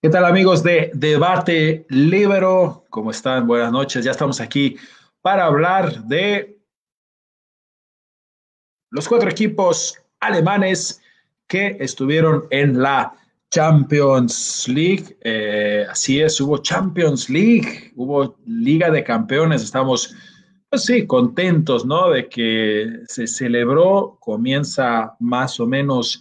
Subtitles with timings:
[0.00, 2.84] ¿Qué tal amigos de Debate Libero?
[2.90, 3.46] ¿Cómo están?
[3.46, 4.04] Buenas noches.
[4.04, 4.76] Ya estamos aquí
[5.22, 6.58] para hablar de
[8.90, 11.00] los cuatro equipos alemanes
[11.46, 13.14] que estuvieron en la
[13.50, 15.16] Champions League.
[15.22, 19.62] Eh, así es, hubo Champions League, hubo Liga de Campeones.
[19.62, 20.14] Estamos,
[20.68, 22.10] pues sí, contentos, ¿no?
[22.10, 26.20] De que se celebró, comienza más o menos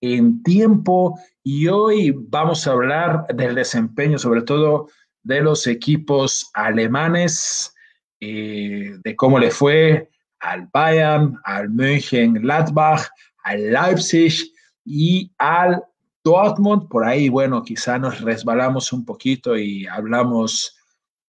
[0.00, 4.88] en tiempo y hoy vamos a hablar del desempeño, sobre todo
[5.22, 7.74] de los equipos alemanes,
[8.20, 10.08] eh, de cómo le fue
[10.40, 13.08] al Bayern, al Mönchengladbach,
[13.44, 14.52] al Leipzig
[14.84, 15.82] y al
[16.24, 16.88] Dortmund.
[16.88, 20.76] Por ahí, bueno, quizá nos resbalamos un poquito y hablamos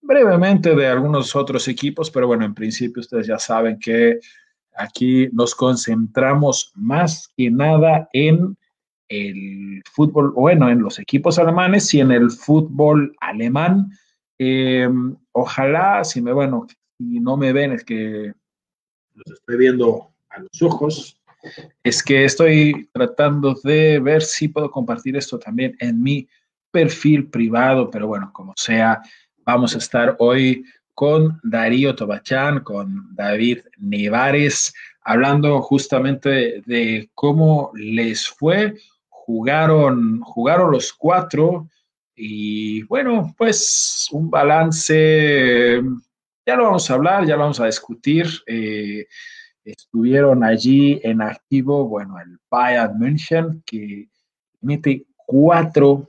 [0.02, 4.20] brevemente de algunos otros equipos, pero bueno, en principio ustedes ya saben que
[4.76, 8.58] aquí nos concentramos más que nada en
[9.10, 13.92] el fútbol, bueno, en los equipos alemanes y en el fútbol alemán.
[14.40, 14.90] Eh,
[15.32, 18.34] ojalá, si me, bueno, si no me ven, es que
[19.14, 21.20] los estoy viendo a los ojos,
[21.84, 26.28] es que estoy tratando de ver si puedo compartir esto también en mi
[26.72, 29.02] perfil privado, pero bueno, como sea,
[29.45, 38.28] vamos a estar hoy con Darío Tobachán, con David Nevares, hablando justamente de cómo les
[38.28, 38.76] fue
[39.34, 41.67] jugaron, jugaron los cuatro
[42.16, 45.81] y bueno, pues un balance,
[46.45, 48.28] ya lo vamos a hablar, ya lo vamos a discutir.
[48.45, 49.08] Eh,
[49.66, 54.08] estuvieron allí en activo, bueno, el Bayern München que
[54.61, 56.08] mete cuatro,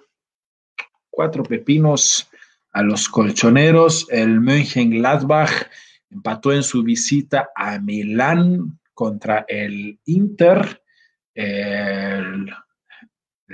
[1.08, 2.28] cuatro pepinos
[2.72, 4.06] a los colchoneros.
[4.10, 5.70] El Mönchengladbach
[6.10, 10.82] empató en su visita a Milán contra el Inter.
[11.34, 12.52] El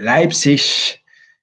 [0.00, 0.62] Leipzig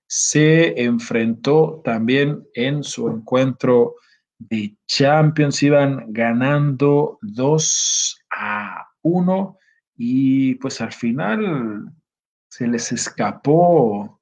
[0.08, 3.96] se enfrentó también en su encuentro
[4.40, 9.58] de Champions, iban ganando 2 a 1
[9.96, 11.92] y pues al final
[12.50, 14.22] se les escapó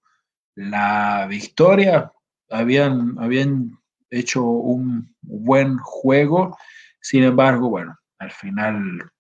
[0.55, 2.11] la victoria.
[2.49, 3.79] Habían, habían
[4.09, 6.57] hecho un buen juego,
[6.99, 9.11] sin embargo, bueno, al final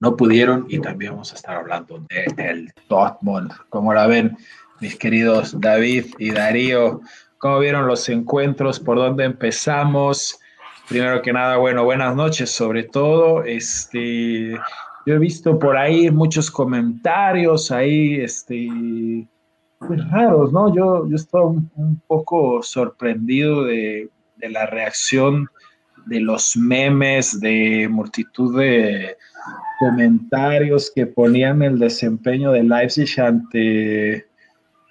[0.00, 3.52] no pudieron y también vamos a estar hablando del de Dortmund.
[3.68, 4.36] Como la ven,
[4.80, 7.00] mis queridos David y Darío,
[7.38, 8.78] ¿cómo vieron los encuentros?
[8.78, 10.38] ¿Por dónde empezamos?
[10.88, 13.42] Primero que nada, bueno, buenas noches sobre todo.
[13.44, 14.52] Este,
[15.06, 19.26] yo he visto por ahí muchos comentarios ahí, este,
[19.80, 20.74] pues raros, ¿no?
[20.74, 25.48] Yo, yo estoy un, un poco sorprendido de, de la reacción
[26.06, 29.16] de los memes, de multitud de
[29.78, 34.26] comentarios que ponían el desempeño de Leipzig ante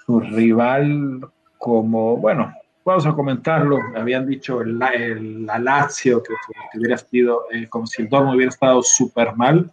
[0.06, 1.22] su rival
[1.58, 2.54] como, bueno,
[2.86, 6.34] vamos a comentarlo, habían dicho el, la Lazio que,
[6.78, 9.70] hubiera sido eh, como si el Dortmund hubiera estado súper mal,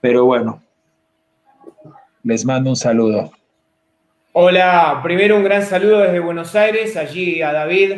[0.00, 0.62] pero bueno,
[2.22, 3.32] les mando un saludo.
[4.34, 7.92] Hola, primero un gran saludo desde Buenos Aires, allí a David,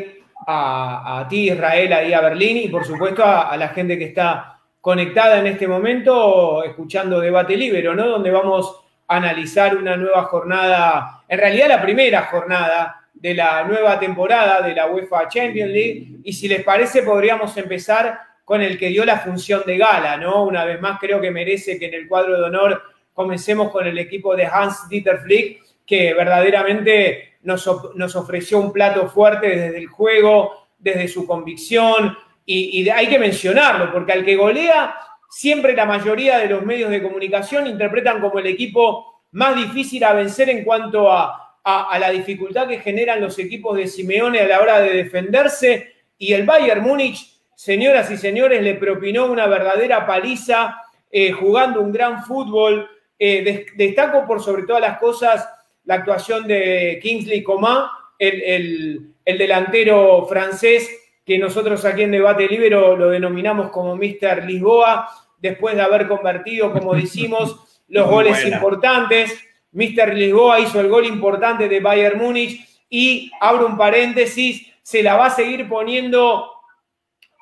[0.46, 4.60] a, ti Israel, ahí a Berlín y por supuesto a, a la gente que está
[4.80, 8.06] conectada en este momento escuchando Debate Libre, ¿no?
[8.06, 13.98] Donde vamos a analizar una nueva jornada, en realidad la primera jornada de la nueva
[13.98, 16.16] temporada de la UEFA Champions League.
[16.24, 20.44] Y si les parece, podríamos empezar con el que dio la función de gala, ¿no?
[20.44, 22.82] Una vez más, creo que merece que en el cuadro de honor
[23.14, 29.48] comencemos con el equipo de Hans Dieter Flick, que verdaderamente nos, ofreció un plato fuerte
[29.48, 32.16] desde el juego, desde su convicción,
[32.46, 34.94] y, hay que mencionarlo, porque al que golea,
[35.30, 40.12] siempre la mayoría de los medios de comunicación interpretan como el equipo más difícil a
[40.12, 41.40] vencer en cuanto a,
[41.98, 45.94] la dificultad que generan los equipos de Simeone a la hora de defenderse.
[46.18, 50.76] Y el Bayern Múnich, señoras y señores, le propinó una verdadera paliza
[51.10, 52.86] eh, jugando un gran fútbol.
[53.18, 55.48] Eh, destaco por sobre todas las cosas
[55.84, 57.86] la actuación de Kingsley Coman,
[58.18, 60.90] el, el delantero francés
[61.24, 64.44] que nosotros aquí en Debate Libre lo denominamos como Mr.
[64.44, 65.08] Lisboa,
[65.38, 69.38] después de haber convertido, como decimos, los goles importantes.
[69.72, 70.14] Mr.
[70.14, 75.26] Lisboa hizo el gol importante de Bayern Múnich y, abro un paréntesis, se la va
[75.26, 76.50] a seguir poniendo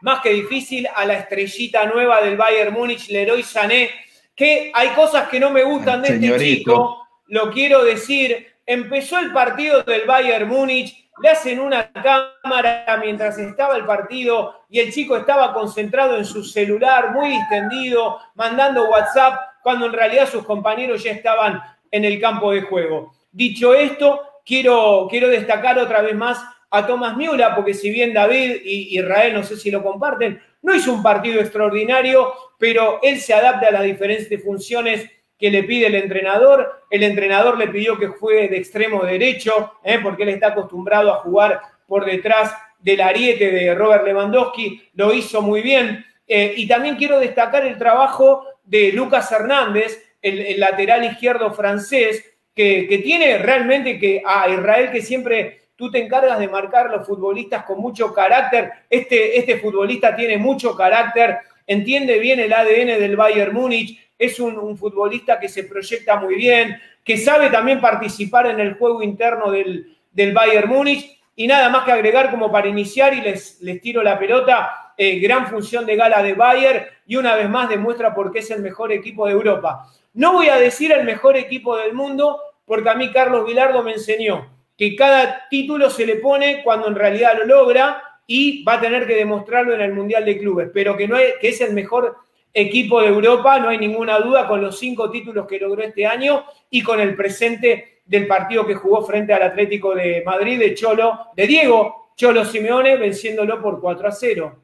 [0.01, 3.91] más que difícil a la estrellita nueva del Bayern Múnich, Leroy Sané,
[4.35, 7.02] que hay cosas que no me gustan de este chico,
[7.33, 13.75] lo quiero decir, empezó el partido del Bayern Múnich le hacen una cámara mientras estaba
[13.77, 19.87] el partido y el chico estaba concentrado en su celular, muy distendido, mandando WhatsApp, cuando
[19.87, 23.15] en realidad sus compañeros ya estaban en el campo de juego.
[23.31, 26.39] Dicho esto, quiero, quiero destacar otra vez más
[26.71, 30.75] a Tomás Miula, porque si bien David y Israel, no sé si lo comparten, no
[30.75, 35.11] hizo un partido extraordinario, pero él se adapta a las diferentes funciones
[35.43, 36.85] que le pide el entrenador.
[36.89, 39.99] El entrenador le pidió que juegue de extremo derecho, ¿eh?
[40.01, 44.91] porque él está acostumbrado a jugar por detrás del ariete de Robert Lewandowski.
[44.95, 46.07] Lo hizo muy bien.
[46.29, 52.25] Eh, y también quiero destacar el trabajo de Lucas Hernández, el, lateral izquierdo francés,
[52.55, 57.65] que, tiene realmente que a Israel que siempre tú te encargas de marcar los futbolistas
[57.65, 58.71] con mucho carácter.
[58.89, 64.77] Este, este futbolista tiene mucho carácter, entiende bien el ADN del Bayern Múnich, es un,
[64.77, 69.97] futbolista que se proyecta muy bien, que sabe también participar en el juego interno del,
[70.33, 71.19] Bayern Múnich.
[71.35, 75.19] Y nada más que agregar como para iniciar y les, les tiro la pelota, eh,
[75.19, 78.61] gran función de gala de Bayern y una vez más demuestra por qué es el
[78.61, 79.89] mejor equipo de Europa.
[80.15, 83.93] No voy a decir el mejor equipo del mundo porque a mí Carlos Vilardo me
[83.93, 88.81] enseñó que cada título se le pone cuando en realidad lo logra y va a
[88.81, 91.73] tener que demostrarlo en el Mundial de Clubes, pero que, no es, que es el
[91.73, 92.17] mejor
[92.55, 96.45] equipo de Europa, no hay ninguna duda, con los cinco títulos que logró este año
[96.71, 101.29] y con el presente del partido que jugó frente al Atlético de Madrid de Cholo,
[101.35, 104.63] de Diego Cholo Simeone, venciéndolo por 4 a 0.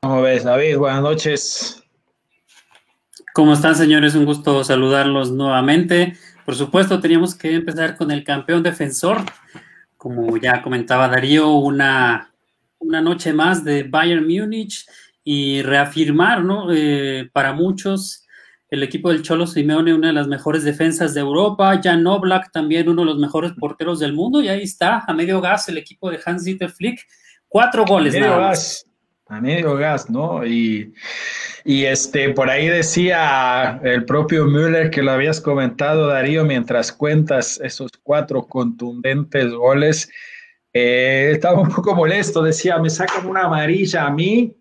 [0.00, 0.78] ¿Cómo ves, David?
[0.78, 1.82] Buenas noches.
[3.34, 4.14] ¿Cómo están, señores?
[4.14, 6.16] Un gusto saludarlos nuevamente.
[6.44, 9.18] Por supuesto, teníamos que empezar con el campeón defensor.
[9.96, 12.32] Como ya comentaba Darío, una,
[12.78, 14.86] una noche más de Bayern Múnich
[15.24, 16.72] y reafirmar, ¿no?
[16.72, 18.26] Eh, para muchos,
[18.70, 22.88] el equipo del Cholo Simeone, una de las mejores defensas de Europa, Jan Oblak también
[22.88, 26.10] uno de los mejores porteros del mundo, y ahí está, a medio gas, el equipo
[26.10, 27.00] de Hans-Dieter Flick,
[27.48, 28.14] cuatro goles.
[28.14, 28.86] A medio gas,
[29.26, 30.46] a medio gas, ¿no?
[30.46, 30.92] Y,
[31.64, 37.60] y, este, por ahí decía el propio Müller que lo habías comentado, Darío, mientras cuentas
[37.62, 40.10] esos cuatro contundentes goles.
[40.72, 44.56] Eh, estaba un poco molesto, decía, me sacan una amarilla a mí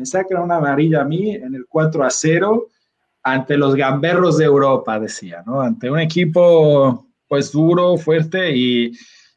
[0.00, 2.68] me sacan una amarilla a mí en el 4 a 0
[3.22, 5.60] ante los gamberros de Europa, decía, ¿no?
[5.60, 8.92] Ante un equipo pues duro, fuerte y,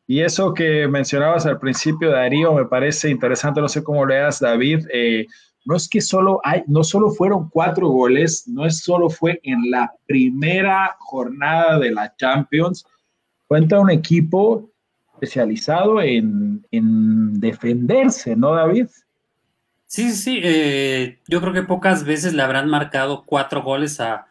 [0.08, 5.26] eso que mencionabas al principio, Darío, me parece interesante, no sé cómo leas, David, eh,
[5.66, 9.72] no es que solo hay, no solo fueron cuatro goles, no es solo fue en
[9.72, 12.86] la primera jornada de la Champions,
[13.48, 14.70] cuenta un equipo
[15.16, 18.88] especializado en, en defenderse, ¿no, David?
[19.94, 20.40] Sí, sí.
[20.44, 24.26] Eh, yo creo que pocas veces le habrán marcado cuatro goles a,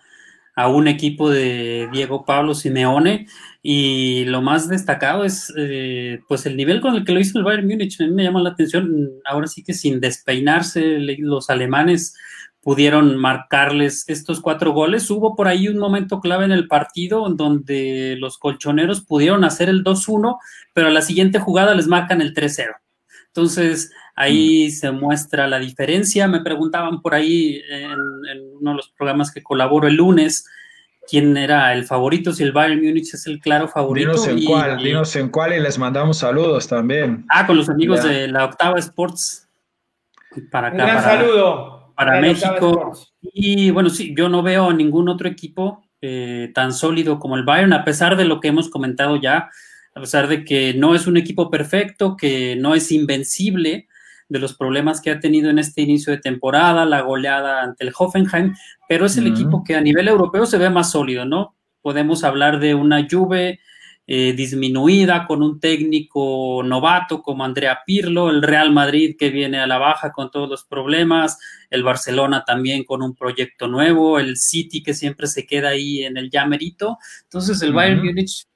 [0.68, 3.26] un equipo de Diego Pablo Simeone
[3.62, 7.44] y lo más destacado es eh, pues el nivel con el que lo hizo el
[7.44, 8.00] Bayern Múnich.
[8.00, 12.16] A mí me llama la atención, ahora sí que sin despeinarse los alemanes
[12.60, 15.08] pudieron marcarles estos cuatro goles.
[15.10, 19.84] Hubo por ahí un momento clave en el partido donde los colchoneros pudieron hacer el
[19.84, 20.38] 2-1,
[20.74, 22.82] pero a la siguiente jugada les marcan el 3-0.
[23.34, 26.28] Entonces, Ahí se muestra la diferencia.
[26.28, 27.90] Me preguntaban por ahí en,
[28.60, 30.46] uno de los programas que colaboro el lunes
[31.08, 34.12] quién era el favorito, si el Bayern Múnich es el claro favorito.
[34.12, 37.24] Dinos en cuál, dinos en cuál y les mandamos saludos también.
[37.28, 39.48] Ah, con los amigos de la Octava Sports.
[40.50, 41.92] Para acá, Un gran saludo.
[41.96, 42.92] Para México.
[43.20, 47.72] Y bueno, sí, yo no veo ningún otro equipo eh, tan sólido como el Bayern,
[47.72, 49.50] a pesar de lo que hemos comentado ya,
[49.94, 53.88] a pesar de que no es un equipo perfecto, que no es invencible,
[54.32, 57.92] de los problemas que ha tenido en este inicio de temporada, la goleada ante el
[57.96, 58.54] Hoffenheim,
[58.88, 61.54] pero es el equipo que a nivel europeo se ve más sólido, ¿no?
[61.82, 63.60] Podemos hablar de una Juve
[64.06, 69.66] eh, disminuida con un técnico novato como Andrea Pirlo, el Real Madrid que viene a
[69.66, 74.82] la baja con todos los problemas, el Barcelona también con un proyecto nuevo, el City
[74.82, 76.98] que siempre se queda ahí en el llamerito.
[77.24, 78.46] Entonces el Bayern Múnich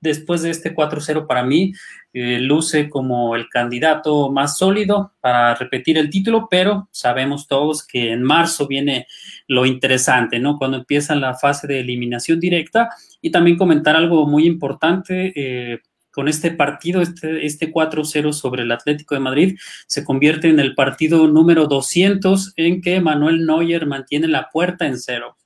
[0.00, 1.72] después de este 4-0 para mí
[2.12, 8.12] eh, luce como el candidato más sólido para repetir el título, pero sabemos todos que
[8.12, 9.06] en marzo viene
[9.46, 10.58] lo interesante, ¿no?
[10.58, 12.90] Cuando empieza la fase de eliminación directa
[13.20, 15.32] y también comentar algo muy importante.
[15.36, 15.80] Eh,
[16.12, 20.74] con este partido, este, este 4-0 sobre el Atlético de Madrid, se convierte en el
[20.74, 25.36] partido número 200 en que Manuel Neuer mantiene la puerta en cero.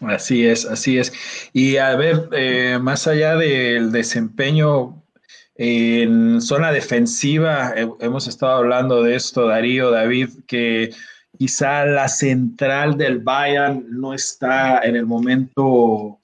[0.00, 1.12] Así es, así es.
[1.52, 5.02] Y a ver, eh, más allá del desempeño
[5.56, 10.90] en zona defensiva, hemos estado hablando de esto, Darío, David, que
[11.36, 16.20] quizá la central del Bayern no está en el momento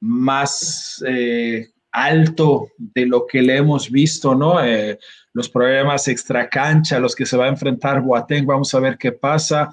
[0.00, 4.64] más eh, alto de lo que le hemos visto, ¿no?
[4.64, 4.98] Eh,
[5.34, 9.70] los problemas extracancha, los que se va a enfrentar Boateng, vamos a ver qué pasa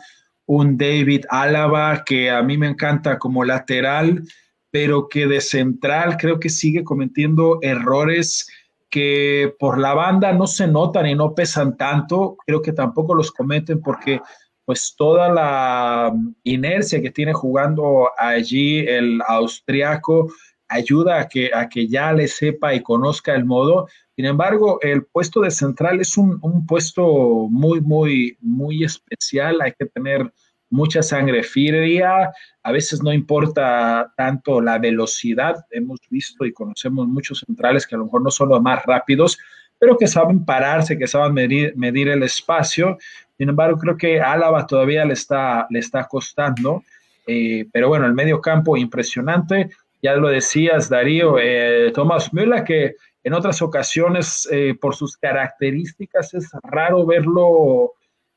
[0.50, 4.24] un David Álava que a mí me encanta como lateral,
[4.72, 8.50] pero que de central creo que sigue cometiendo errores
[8.89, 13.32] que por la banda no se notan y no pesan tanto, creo que tampoco los
[13.32, 14.22] cometen porque
[14.65, 16.12] pues toda la
[16.44, 20.32] inercia que tiene jugando allí el austriaco
[20.70, 23.88] ayuda a que, a que ya le sepa y conozca el modo.
[24.16, 29.62] Sin embargo, el puesto de central es un, un puesto muy, muy, muy especial.
[29.62, 30.32] Hay que tener
[30.70, 32.32] mucha sangre fría,
[32.64, 37.98] a veces no importa tanto la velocidad, hemos visto y conocemos muchos centrales que a
[37.98, 39.38] lo mejor no son los más rápidos,
[39.80, 42.98] pero que saben pararse, que saben medir, medir el espacio.
[43.38, 46.84] Sin embargo, creo que Álava todavía le está, le está costando,
[47.26, 49.70] eh, pero bueno, el medio campo impresionante.
[50.01, 56.34] Ya lo decías, Darío, eh, Tomás Müller, que en otras ocasiones, eh, por sus características,
[56.34, 57.94] es raro verlo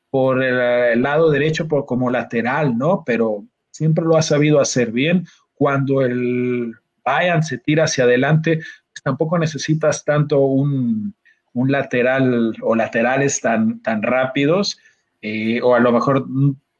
[0.09, 3.03] por el, lado derecho por, como lateral, ¿no?
[3.05, 5.25] Pero siempre lo ha sabido hacer bien.
[5.55, 11.15] Cuando el Bayern se tira hacia adelante, pues tampoco necesitas tanto un,
[11.53, 14.77] un, lateral o laterales tan, tan rápidos,
[15.21, 16.25] eh, o a lo mejor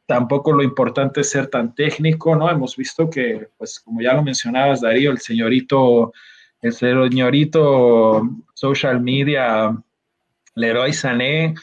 [0.05, 2.49] tampoco lo importante es ser tan técnico, ¿no?
[2.49, 6.13] Hemos visto que, pues como ya lo mencionabas, Darío, el señorito,
[6.61, 8.21] el señorito
[8.53, 9.75] social media,
[10.55, 11.55] Leroy Sané,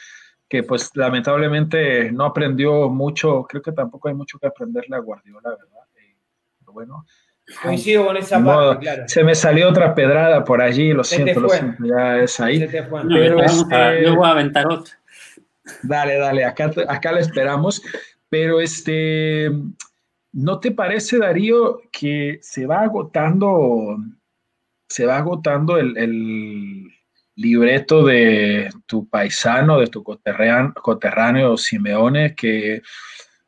[0.49, 5.51] que pues lamentablemente no aprendió mucho, creo que tampoco hay mucho que aprenderle a Guardiola,
[5.51, 5.87] ¿verdad?
[5.97, 6.17] Eh,
[6.59, 7.07] pero bueno.
[7.63, 9.03] Coincido con esa parte, claro.
[9.07, 12.67] Se me salió otra pedrada por allí, lo siento, lo siento, ya es ahí.
[12.69, 14.95] pero este, yo voy a aventar otra.
[15.83, 17.83] Dale, dale, acá, acá la esperamos.
[18.31, 19.51] Pero este,
[20.33, 23.99] ¿no te parece, Darío, que se va agotando,
[24.89, 26.89] se va agotando el
[27.41, 32.83] libreto de tu paisano, de tu coterráneo Simeone, que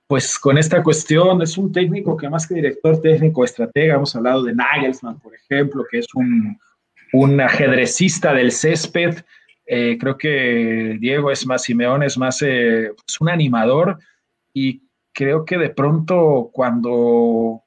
[0.07, 4.45] pues con esta cuestión es un técnico que más que director técnico, estratega, hemos hablado
[4.45, 6.59] de Nagelsmann, por ejemplo, que es un,
[7.13, 9.25] un ajedrecista del césped.
[9.67, 13.99] Eh, creo que Diego es más, Simeone es más eh, pues, un animador
[14.53, 14.83] y
[15.13, 17.63] creo que de pronto cuando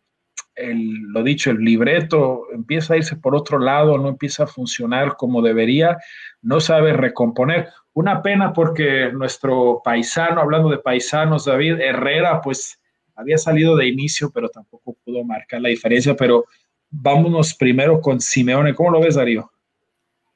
[0.56, 5.16] el, lo dicho, el libreto empieza a irse por otro lado, no empieza a funcionar
[5.18, 5.98] como debería,
[6.42, 7.70] no sabe recomponer.
[7.94, 12.80] Una pena porque nuestro paisano, hablando de paisanos, David Herrera, pues
[13.16, 16.16] había salido de inicio, pero tampoco pudo marcar la diferencia.
[16.16, 16.46] Pero
[16.90, 18.76] vámonos primero con Simeone.
[18.76, 19.50] ¿Cómo lo ves, Darío?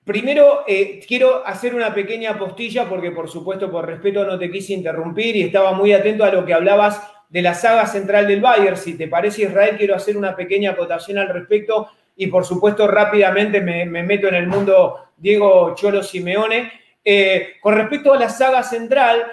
[0.09, 4.73] Primero, eh, quiero hacer una pequeña postilla porque, por supuesto, por respeto no te quise
[4.73, 6.99] interrumpir y estaba muy atento a lo que hablabas
[7.29, 8.75] de la saga central del Bayern.
[8.75, 13.61] Si te parece, Israel, quiero hacer una pequeña acotación al respecto y, por supuesto, rápidamente
[13.61, 16.71] me, meto en el mundo Diego Cholo Simeone.
[17.05, 19.23] Eh, con respecto a la saga central,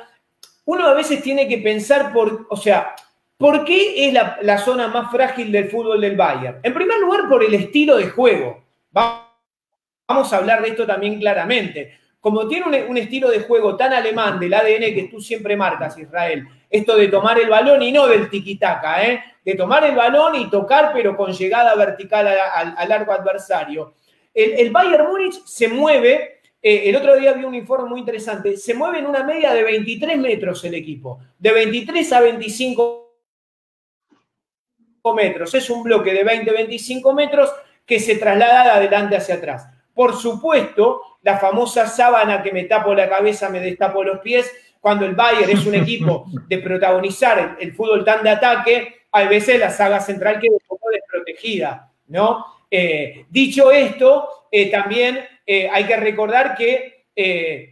[0.66, 2.94] uno a veces tiene que pensar por, o sea,
[3.38, 6.58] ¿por qué es la, zona más frágil del fútbol del Bayern?
[6.62, 8.62] En primer lugar, por el estilo de juego.
[10.08, 11.98] Vamos a hablar de esto también claramente.
[12.20, 16.46] Como tiene un, estilo de juego tan alemán del ADN que tú siempre marcas, Israel,
[16.70, 19.22] esto de tomar el balón y no del tiquitaca, ¿eh?
[19.44, 23.94] de tomar el balón y tocar, pero con llegada vertical al, arco adversario.
[24.34, 28.74] El, Bayern Múnich se mueve, eh, el otro día vi un informe muy interesante, se
[28.74, 33.16] mueve en una media de 23 metros el equipo, de 23 a 25
[35.16, 35.54] metros.
[35.54, 37.52] Es un bloque de 20-25 metros
[37.84, 39.68] que se traslada de adelante hacia atrás.
[39.96, 45.06] Por supuesto, la famosa sábana que me tapo la cabeza, me destapo los pies, cuando
[45.06, 49.70] el Bayern es un equipo de protagonizar el, fútbol tan de ataque, a veces la
[49.70, 52.44] saga central queda un poco desprotegida, ¿no?
[52.70, 56.94] Eh, dicho esto, eh, también eh, hay que recordar que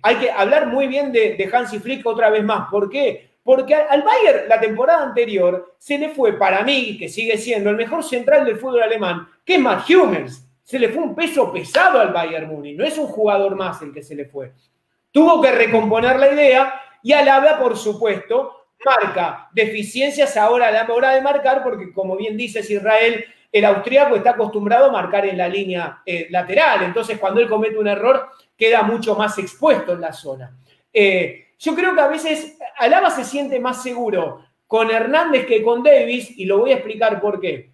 [0.02, 2.70] hay que hablar muy bien de, de, Hansi Flick otra vez más.
[2.70, 3.34] ¿Por qué?
[3.42, 7.76] Porque al Bayern la temporada anterior se le fue para mí, que sigue siendo el
[7.76, 10.44] mejor central del fútbol alemán, que es Matt Hummels.
[10.64, 13.92] Se le fue un peso pesado al Bayern Múnich, no es un jugador más el
[13.92, 14.52] que se le fue.
[15.12, 21.12] Tuvo que recomponer la idea y Alaba, por supuesto, marca deficiencias ahora a la hora
[21.12, 25.48] de marcar, porque como bien dices Israel, el austríaco está acostumbrado a marcar en la
[25.48, 26.82] línea eh, lateral.
[26.82, 30.56] Entonces, cuando él comete un error, queda mucho más expuesto en la zona.
[30.92, 35.82] Eh, yo creo que a veces Alaba se siente más seguro con Hernández que con
[35.82, 37.73] Davis, y lo voy a explicar por qué.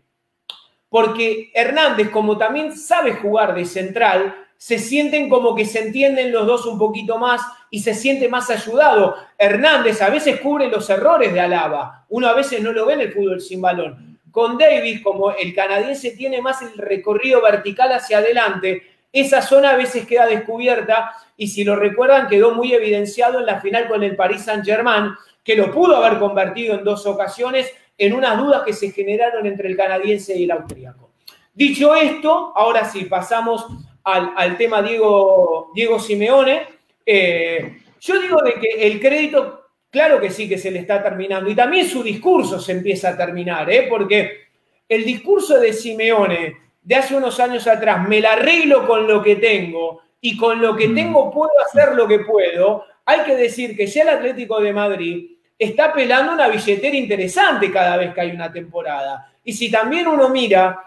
[0.91, 6.47] Porque Hernández, como también sabe jugar de central, se sienten como que se entienden los
[6.47, 9.17] dos un poquito más y se siente más ayudado.
[9.39, 13.01] Hernández a veces cubre los errores de Alaba, uno a veces no lo ve en
[13.01, 14.21] el fútbol sin balón.
[14.31, 18.83] Con Davis, como el canadiense tiene más el recorrido vertical hacia adelante,
[19.13, 23.63] esa zona a veces queda descubierta y si lo recuerdan quedó muy evidenciado en la
[23.63, 28.39] final con el Paris Saint-Germain, que lo pudo haber convertido en dos ocasiones en unas
[28.39, 31.11] dudas que se generaron entre el canadiense y el austríaco.
[31.53, 33.67] Dicho esto, ahora sí, pasamos
[34.05, 36.63] al, tema Diego, Diego Simeone.
[37.05, 41.51] Eh, yo digo de que el crédito, claro que sí que se le está terminando,
[41.51, 43.87] y también su discurso se empieza a terminar, ¿eh?
[43.87, 44.49] porque
[44.89, 49.37] el discurso de Simeone de hace unos años atrás, me la arreglo con lo que
[49.37, 50.95] tengo y con lo que mm.
[50.95, 55.30] tengo puedo hacer lo que puedo, hay que decir que ya el Atlético de Madrid
[55.61, 59.31] está pelando una billetera interesante cada vez que hay una temporada.
[59.45, 60.83] Y si también uno mira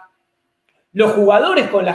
[0.92, 1.86] los jugadores con,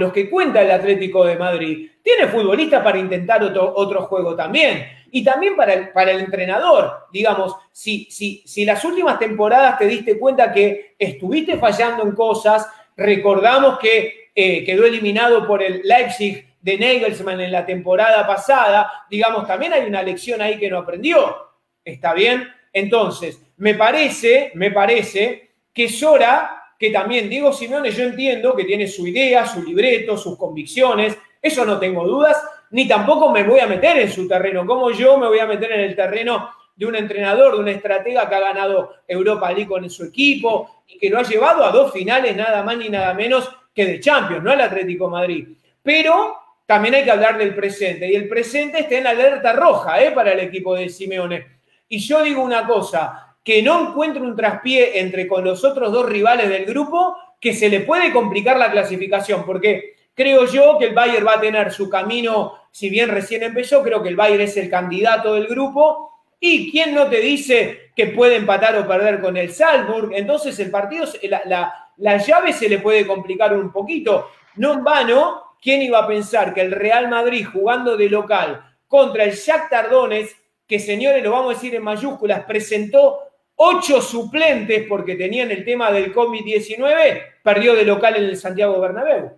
[0.00, 4.86] los que cuenta el Atlético de Madrid, tiene futbolistas para intentar otro, juego también.
[5.10, 10.52] Y también para el, entrenador, digamos, si, si, si las últimas temporadas te diste cuenta
[10.52, 17.40] que estuviste fallando en cosas, recordamos que eh, quedó eliminado por el Leipzig de Nagelsmann
[17.40, 21.47] en la temporada pasada, digamos, también hay una lección ahí que no aprendió.
[21.88, 22.46] ¿Está bien?
[22.72, 28.64] Entonces, me parece, me parece que es hora que también Diego Simeone, yo entiendo que
[28.64, 32.36] tiene su idea, su libreto, sus convicciones, eso no tengo dudas,
[32.70, 35.72] ni tampoco me voy a meter en su terreno, como yo me voy a meter
[35.72, 39.88] en el terreno de un entrenador, de un estratega que ha ganado Europa League con
[39.88, 43.50] su equipo y que lo ha llevado a dos finales nada más ni nada menos
[43.74, 45.48] que de Champions, no al Atlético Madrid.
[45.82, 50.12] Pero también hay que hablar del presente y el presente está en alerta roja ¿eh?
[50.12, 51.57] para el equipo de Simeone.
[51.88, 56.06] Y yo digo una cosa, que no encuentre un traspié entre con los otros dos
[56.06, 60.94] rivales del grupo que se le puede complicar la clasificación, porque creo yo que el
[60.94, 64.56] Bayern va a tener su camino, si bien recién empezó, creo que el Bayern es
[64.56, 66.24] el candidato del grupo.
[66.40, 70.12] ¿Y quién no te dice que puede empatar o perder con el Salzburg?
[70.14, 71.06] Entonces el partido,
[71.46, 74.30] la, llave se le puede complicar un poquito.
[74.56, 79.24] No en vano, ¿quién iba a pensar que el Real Madrid jugando de local contra
[79.24, 80.36] el Shakhtar Donetsk,
[80.68, 83.18] que señores, lo vamos a decir en mayúsculas, presentó
[83.56, 89.32] ocho suplentes porque tenían el tema del COVID-19, perdió de local en el Santiago Bernabéu.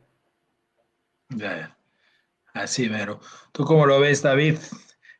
[1.31, 1.77] Ya,
[2.53, 3.21] Así, pero
[3.53, 4.57] ¿tú cómo lo ves, David?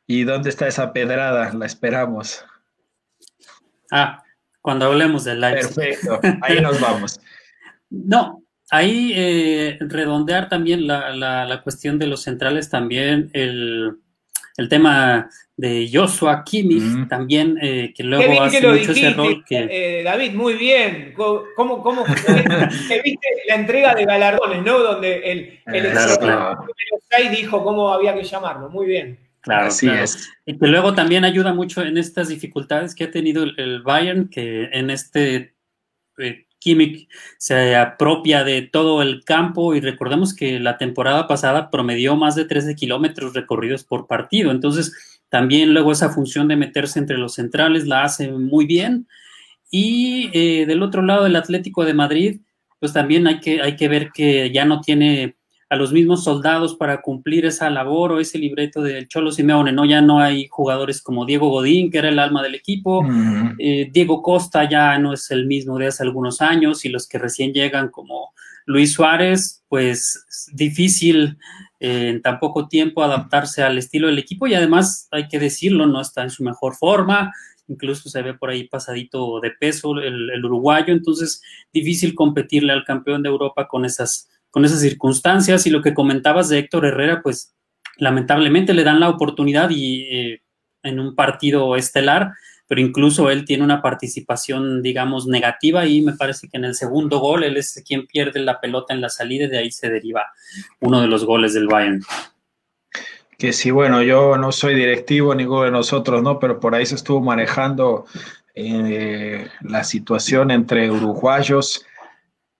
[0.05, 1.53] ¿Y dónde está esa pedrada?
[1.53, 2.45] La esperamos.
[3.89, 4.21] Ah,
[4.59, 5.61] cuando hablemos del live.
[5.61, 7.19] Perfecto, ahí nos vamos.
[7.93, 13.97] No, ahí eh, redondear también la, cuestión de los centrales, también el,
[14.69, 19.67] tema de Joshua Kimmich, también, eh, que luego hace mucho ese rol que...
[19.69, 21.13] Eh, David, muy bien.
[21.15, 22.03] ¿Cómo, cómo
[23.03, 24.79] viste la entrega de galardones, no?
[24.79, 26.65] Donde el, el claro,
[27.31, 28.69] dijo cómo había que llamarlo.
[28.69, 29.19] Muy bien.
[29.41, 30.29] Claro, Así es.
[30.45, 34.65] Y que luego también ayuda mucho en estas dificultades que ha tenido el, Bayern, que
[34.71, 35.55] en este
[36.19, 42.15] eh, Kimmich se apropia de todo el campo y recordemos que la temporada pasada promedió
[42.15, 44.51] más de 13 kilómetros recorridos por partido.
[44.51, 49.07] Entonces, también luego esa función de meterse entre los centrales la hace muy bien.
[49.71, 52.41] Y eh, del otro lado, el Atlético de Madrid,
[52.79, 55.35] pues también hay que, hay que ver que ya no tiene
[55.71, 59.85] a los mismos soldados para cumplir esa labor o ese libreto del Cholo Simeone, ¿no?
[59.85, 63.07] Ya no hay jugadores como Diego Godín, que era el alma del equipo,
[63.57, 67.19] eh, Diego Costa ya no es el mismo de hace algunos años, y los que
[67.19, 68.33] recién llegan como
[68.65, 71.37] Luis Suárez, pues difícil
[71.79, 76.01] en tan poco tiempo adaptarse al estilo del equipo y además hay que decirlo, no
[76.01, 77.31] está en su mejor forma,
[77.69, 83.23] incluso se ve por ahí pasadito de peso el, uruguayo, entonces difícil competirle al campeón
[83.23, 87.55] de Europa con esas, con esas circunstancias y lo que comentabas de Héctor Herrera, pues
[87.97, 90.41] lamentablemente le dan la oportunidad y eh,
[90.83, 92.33] en un partido estelar
[92.71, 97.19] pero incluso él tiene una participación, digamos, negativa y me parece que en el segundo
[97.19, 100.27] gol él es quien pierde la pelota en la salida y de ahí se deriva
[100.79, 102.01] uno de los goles del Bayern.
[103.37, 106.39] Que sí, bueno, yo no soy directivo, ninguno de nosotros, ¿no?
[106.39, 108.05] Pero por ahí se estuvo manejando
[108.55, 111.85] eh, la situación entre uruguayos.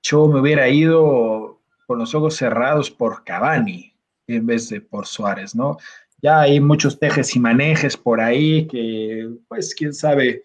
[0.04, 1.51] Yo me hubiera ido
[1.92, 3.94] con los ojos cerrados por Cavani
[4.26, 5.76] en vez de por Suárez, ¿no?
[6.22, 10.44] Ya hay muchos tejes y manejes por ahí que, pues, quién sabe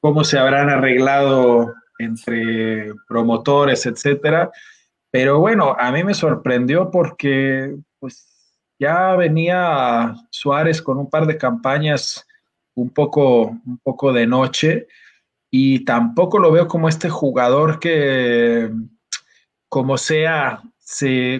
[0.00, 4.50] cómo se habrán arreglado entre promotores, etcétera.
[5.12, 8.26] Pero bueno, a mí me sorprendió porque, pues,
[8.76, 12.26] ya venía Suárez con un par de campañas
[12.74, 14.88] un poco, un poco de noche
[15.48, 18.72] y tampoco lo veo como este jugador que,
[19.68, 20.60] como sea,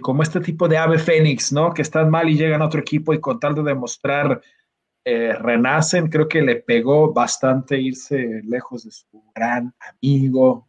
[0.03, 1.73] como este tipo de ave fénix, ¿no?
[1.73, 4.41] Que están mal y llegan a otro equipo y con tal de demostrar
[5.05, 10.69] eh, renacen, creo que le pegó bastante irse lejos de su gran amigo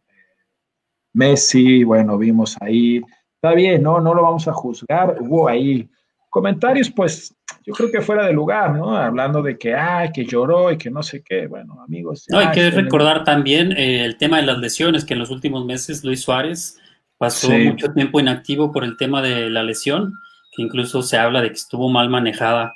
[1.12, 3.02] Messi, bueno, vimos ahí,
[3.34, 4.00] está bien, ¿no?
[4.00, 5.90] No lo vamos a juzgar, hubo ahí
[6.30, 7.34] comentarios, pues
[7.66, 8.96] yo creo que fuera de lugar, ¿no?
[8.96, 12.24] Hablando de que, ay, que lloró y que no sé qué, bueno, amigos.
[12.30, 15.66] No, hay que recordar también eh, el tema de las lesiones, que en los últimos
[15.66, 16.79] meses Luis Suárez
[17.20, 20.14] pasó mucho tiempo inactivo por el tema de la lesión,
[20.56, 22.72] que incluso se habla de que estuvo mal manejada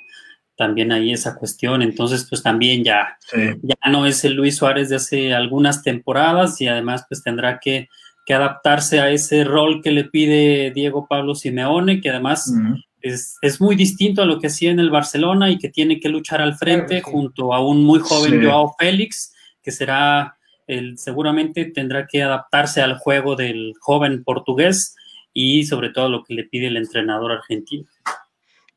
[0.54, 1.80] también ahí esa cuestión.
[1.80, 6.68] Entonces, pues también ya, ya no es el Luis Suárez de hace algunas temporadas y
[6.68, 7.88] además pues tendrá que,
[8.28, 12.52] adaptarse a ese rol que le pide Diego Pablo Simeone, que además
[13.00, 16.42] es, muy distinto a lo que hacía en el Barcelona y que tiene que luchar
[16.42, 22.22] al frente junto a un muy joven Joao Félix, que será, el, seguramente tendrá que
[22.22, 24.96] adaptarse al juego del joven portugués
[25.32, 27.86] y sobre todo lo que le pide el entrenador argentino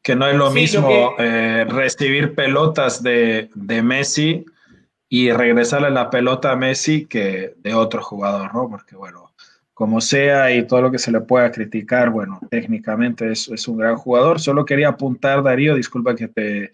[0.08, 3.50] que no es lo mismo eh, recibir pelotas de,
[3.84, 4.46] Messi
[5.10, 8.70] y regresarle la pelota a Messi que de otro jugador, ¿no?
[8.70, 9.34] Porque bueno,
[9.74, 13.80] como sea y todo lo que se le pueda criticar, bueno, técnicamente es, es un
[13.80, 14.40] gran jugador.
[14.40, 16.72] Solo quería apuntar, Darío, disculpa que te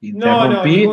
[0.00, 0.88] interrumpí,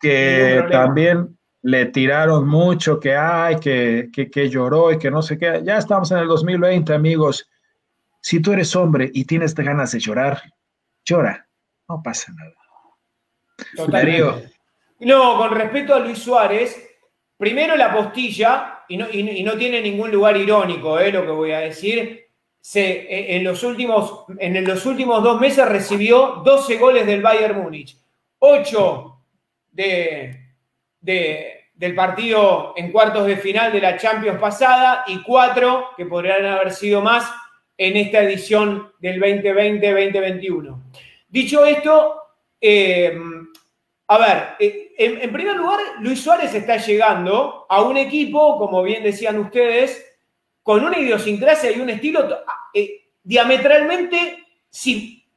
[0.00, 1.35] que también
[1.66, 5.62] le tiraron mucho, que hay, que, que, que lloró y que no sé qué.
[5.64, 7.50] Ya estamos en el 2020, amigos.
[8.20, 10.42] Si tú eres hombre y tienes ganas de llorar,
[11.04, 11.48] llora,
[11.88, 12.54] no pasa nada.
[15.00, 16.88] No, con respecto a Luis Suárez,
[17.36, 21.58] primero la postilla, y no, no tiene ningún lugar irónico eh, lo que voy a
[21.58, 22.28] decir,
[22.60, 27.60] se, eh, en, los últimos, en los últimos dos meses recibió 12 goles del Bayern
[27.60, 27.96] Múnich,
[28.38, 29.20] 8
[29.72, 30.46] de,
[31.76, 36.72] del partido en cuartos de final de la Champions pasada y 4 que podrían haber
[36.72, 37.30] sido más
[37.76, 40.82] en esta edición del 2020-2021.
[41.28, 42.16] Dicho esto,
[42.58, 43.18] eh,
[44.08, 49.02] a ver, eh, en, primer lugar, Luis Suárez está llegando a un equipo, como bien
[49.02, 50.02] decían ustedes,
[50.62, 52.26] con una idiosincrasia y un estilo
[52.72, 54.44] eh, diametralmente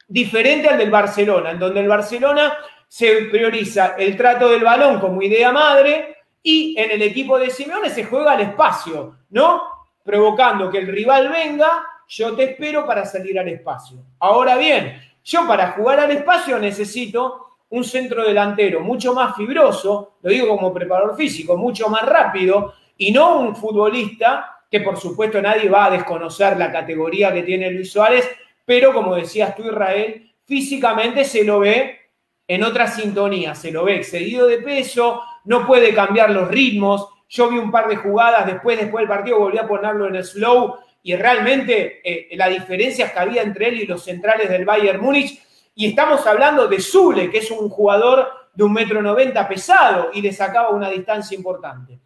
[0.07, 5.21] diferente al del Barcelona, en donde el Barcelona se prioriza el trato del balón como
[5.21, 9.63] idea madre y en el equipo de Simeone se juega al espacio, ¿no?
[10.03, 14.03] Provocando que el rival venga yo te espero para salir al espacio.
[14.19, 20.31] Ahora bien, yo para jugar al espacio necesito un centro delantero mucho más fibroso, lo
[20.31, 25.69] digo como preparador físico, mucho más rápido, y no un futbolista que por supuesto nadie
[25.69, 28.27] va a desconocer la categoría que tiene Luis Suárez,
[28.65, 31.99] pero como decías tú Israel, físicamente se lo ve
[32.47, 37.07] en otra sintonía, se lo ve excedido de peso, no puede cambiar los ritmos.
[37.29, 40.77] Yo vi un par de jugadas después, después del partido, volví a ponerlo en slow
[41.03, 45.41] y realmente eh, la diferencia que había entre él y los centrales del Bayern Múnich.
[45.75, 50.21] Y estamos hablando de Zule, que es un jugador de un metro noventa pesado y
[50.21, 51.99] le sacaba una distancia importante.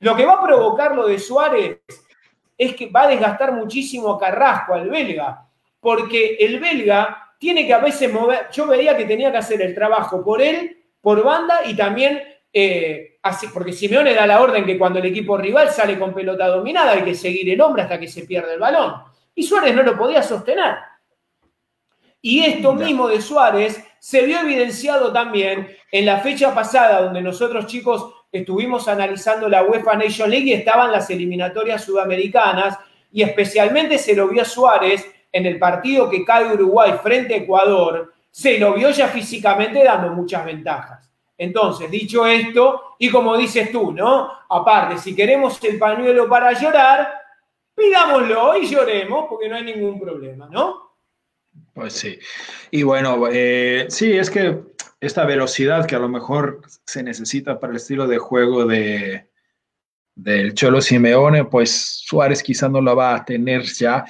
[0.00, 1.78] Lo que va a provocar lo de Suárez
[2.58, 5.46] es que va a desgastar muchísimo a Carrasco, al belga,
[5.80, 9.74] porque el belga tiene que a veces mover, yo veía que tenía que hacer el
[9.74, 14.78] trabajo por él, por banda y también eh, así, porque Simeone da la orden que
[14.78, 18.08] cuando el equipo rival sale con pelota dominada hay que seguir el hombre hasta que
[18.08, 18.94] se pierde el balón.
[19.34, 20.76] Y Suárez no lo podía sostener.
[22.22, 27.66] Y esto mismo de Suárez se vio evidenciado también en la fecha pasada, donde nosotros
[27.66, 32.78] chicos estuvimos analizando la UEFA Nation League y estaban las eliminatorias sudamericanas,
[33.12, 37.38] y especialmente se lo vio a Suárez en el partido que cae Uruguay frente a
[37.38, 41.05] Ecuador, se lo vio ya físicamente dando muchas ventajas.
[41.38, 44.30] Entonces, dicho esto, y como dices tú, ¿no?
[44.48, 47.12] Aparte, si queremos el pañuelo para llorar,
[47.74, 50.96] pidámoslo y lloremos, porque no hay ningún problema, ¿no?
[51.74, 52.18] Pues sí.
[52.70, 54.62] Y bueno, eh, sí, es que
[55.00, 59.28] esta velocidad que a lo mejor se necesita para el estilo de juego de
[60.16, 64.04] del Cholo Simeone, pues Suárez quizá no lo va a tener ya.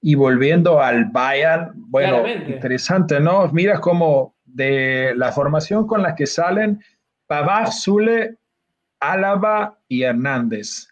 [0.00, 3.50] Y volviendo al Bayern, bueno, interesante, ¿no?
[3.52, 6.82] Mira cómo de la formación con la que salen
[7.26, 8.36] Pavard, Zule,
[9.00, 10.88] Álava y Hernández.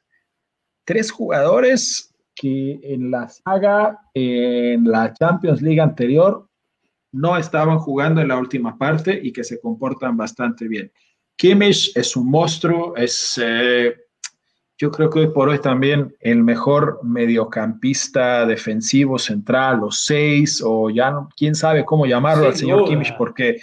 [0.84, 6.48] Tres jugadores que en la saga, en la Champions League anterior,
[7.12, 10.92] no estaban jugando en la última parte y que se comportan bastante bien.
[11.36, 13.96] Kimmich es un monstruo, es eh,
[14.78, 20.90] yo creo que hoy por hoy también el mejor mediocampista defensivo central, o seis, o
[20.90, 23.58] ya no, quién sabe cómo llamarlo al señor Kimmich, porque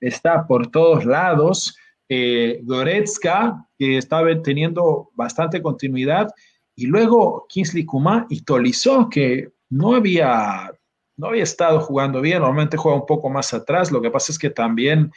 [0.00, 1.76] está por todos lados.
[2.08, 6.28] Eh, Goretzka, que estaba teniendo bastante continuidad,
[6.74, 10.70] y luego Kingsley Kuma y Tolizó, que no había,
[11.16, 14.38] no había estado jugando bien, normalmente juega un poco más atrás, lo que pasa es
[14.38, 15.10] que también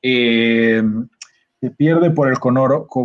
[0.00, 0.82] eh,
[1.62, 2.38] se pierde por el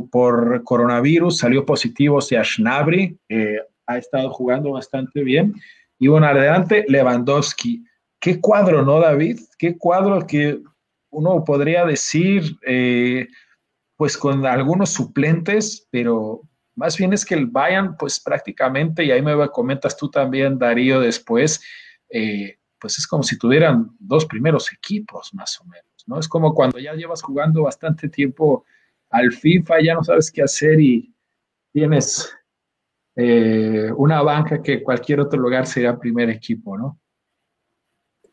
[0.09, 5.53] por coronavirus, salió positivo sea Schnabri, eh, ha estado jugando bastante bien.
[5.99, 7.85] Y bueno, adelante, Lewandowski.
[8.19, 9.39] Qué cuadro, ¿no, David?
[9.59, 10.59] Qué cuadro que
[11.11, 13.27] uno podría decir, eh,
[13.95, 16.41] pues con algunos suplentes, pero
[16.75, 20.99] más bien es que el Bayern, pues prácticamente, y ahí me comentas tú también, Darío,
[20.99, 21.61] después,
[22.09, 26.19] eh, pues es como si tuvieran dos primeros equipos, más o menos, ¿no?
[26.19, 28.65] Es como cuando ya llevas jugando bastante tiempo
[29.09, 31.13] al FIFA, ya no sabes qué hacer y
[31.71, 32.33] tienes
[33.15, 36.99] eh, una banca que cualquier otro lugar sería primer equipo, ¿no?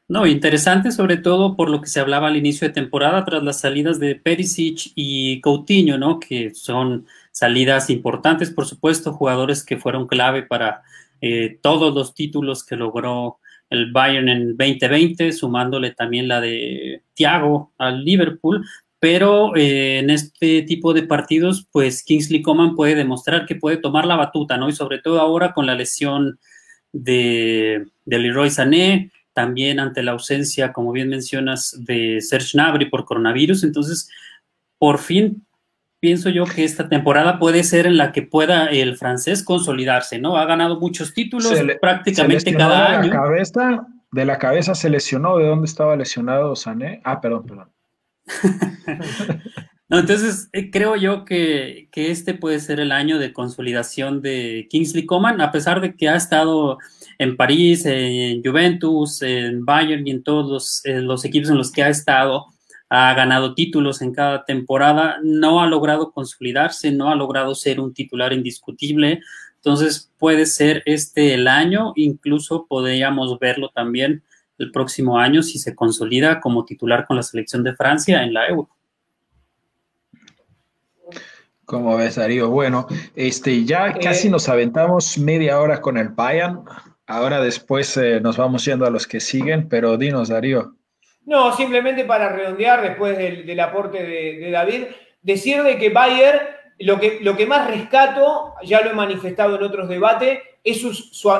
[0.06, 3.60] No, interesante sobre todo por lo que se hablaba al inicio de temporada tras las
[3.60, 6.20] salidas de Perisic y Coutinho, ¿no?
[6.20, 10.82] Que son salidas importantes, por supuesto, jugadores que fueron clave para
[11.22, 13.38] eh, todos los títulos que logró
[13.74, 18.64] el Bayern en 2020, sumándole también la de Thiago al Liverpool,
[18.98, 24.06] pero eh, en este tipo de partidos, pues Kingsley Coman puede demostrar que puede tomar
[24.06, 24.68] la batuta, ¿no?
[24.70, 26.38] Y sobre todo ahora con la lesión
[26.92, 33.04] de, de Leroy Sané, también ante la ausencia, como bien mencionas, de Serge Gnabry por
[33.04, 33.64] coronavirus.
[33.64, 34.08] Entonces,
[34.78, 35.44] por fin
[36.05, 40.37] pienso yo que esta temporada puede ser en la que pueda el francés consolidarse, ¿no?
[40.37, 43.09] Ha ganado muchos títulos prácticamente cada de año.
[43.09, 47.01] La cabeza, de la cabeza se lesionó, ¿de dónde estaba lesionado Sané?
[47.05, 47.71] Ah, perdón, perdón.
[49.88, 54.67] no, entonces eh, creo yo que, que, este puede ser el año de consolidación de
[54.69, 56.77] Kingsley Coman, a pesar de que ha estado
[57.19, 61.88] en París, en Juventus, en Bayern y en todos los, equipos en los que ha
[61.88, 62.49] estado,
[62.88, 67.92] ha ganado títulos en cada temporada, no ha logrado consolidarse, no ha logrado ser un
[67.92, 69.20] titular indiscutible.
[69.57, 74.23] Entonces puede ser este el año, incluso podríamos verlo también
[74.59, 78.47] el próximo año si se consolida como titular con la selección de Francia en la
[78.49, 78.68] Euro.
[81.64, 82.51] ¿Cómo ves, Darío?
[82.51, 86.61] Bueno, este, ya eh, casi nos aventamos media hora con el Bayern.
[87.07, 90.77] Ahora después eh, nos vamos yendo a los que siguen, pero dinos, Darío.
[91.26, 94.84] No, simplemente para redondear después del, aporte de, David,
[95.22, 99.62] decir de que Bayer, lo que, lo que más rescato, ya lo he manifestado en
[99.62, 100.84] otros debates, es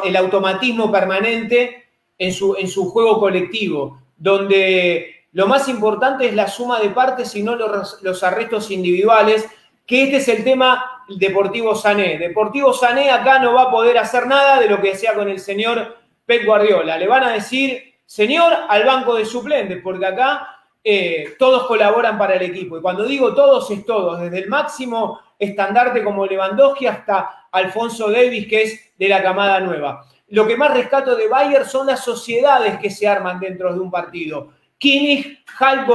[0.05, 1.85] el automatismo permanente
[2.19, 7.35] en su, en su juego colectivo, donde lo más importante es la suma de partes
[7.35, 9.47] y no los, los arrestos individuales,
[9.87, 12.19] que este es el tema Deportivo Sané.
[12.19, 15.41] Deportivo Sané acá no va a poder hacer nada de lo que decía con el
[15.41, 16.97] señor Pep Guardiola.
[16.97, 22.35] Le van a decir, señor, al banco de suplentes, porque acá eh, todos colaboran para
[22.35, 22.77] el equipo.
[22.77, 28.47] Y cuando digo todos, es todos, desde el máximo estandarte como Lewandowski hasta Alfonso Davis,
[28.47, 30.07] que es de la camada nueva.
[30.29, 33.91] Lo que más rescato de Bayern son las sociedades que se arman dentro de un
[33.91, 34.53] partido.
[34.79, 35.87] Kimmich, Hal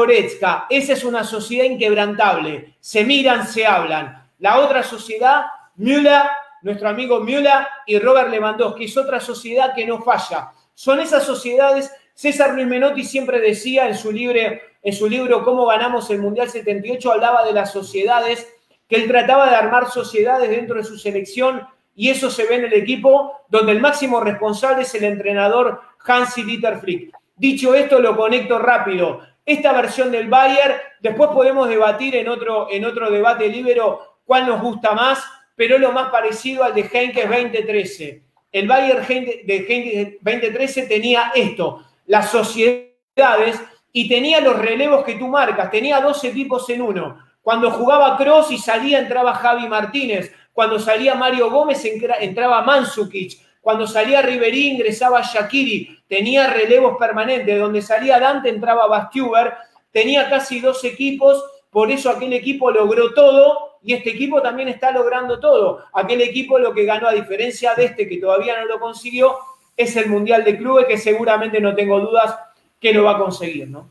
[0.70, 2.76] esa es una sociedad inquebrantable.
[2.80, 4.28] Se miran, se hablan.
[4.40, 5.46] La otra sociedad,
[5.76, 6.24] Müller,
[6.62, 10.52] nuestro amigo Müller y Robert Lewandowski, es otra sociedad que no falla.
[10.74, 16.10] Son esas sociedades, César Luis Menotti siempre decía en su, en su libro Cómo ganamos
[16.10, 18.46] el Mundial 78, hablaba de las sociedades,
[18.90, 22.66] que él trataba de armar sociedades dentro de su selección y eso se ve en
[22.66, 27.16] el equipo, donde el máximo responsable es el entrenador Hansi Dieter Flick.
[27.38, 29.22] Dicho esto, lo conecto rápido.
[29.46, 34.62] Esta versión del Bayern, después podemos debatir en otro, en otro debate libero cuál nos
[34.62, 35.24] gusta más,
[35.56, 38.24] pero lo más parecido al de Henkes 2013.
[38.52, 45.28] El Bayern de Henkes 2013 tenía esto, las sociedades y tenía los relevos que tú
[45.28, 47.20] marcas, tenía dos equipos en uno.
[47.44, 53.86] Cuando jugaba Cross y salía entraba Javi Martínez, cuando salía Mario Gómez entraba Mansukic, cuando
[53.86, 59.54] salía Riverí ingresaba Shakiri, tenía relevos permanentes, donde salía Dante entraba Bastuber,
[59.92, 63.78] tenía casi dos equipos, por eso aquel equipo logró todo.
[63.82, 65.86] Y este equipo también está logrando todo.
[65.94, 69.38] Aquel equipo lo que ganó, a diferencia de este que todavía no lo consiguió,
[69.80, 72.36] es el Mundial de Clubes, que seguramente no tengo dudas
[72.80, 73.90] que lo va a conseguir, ¿no?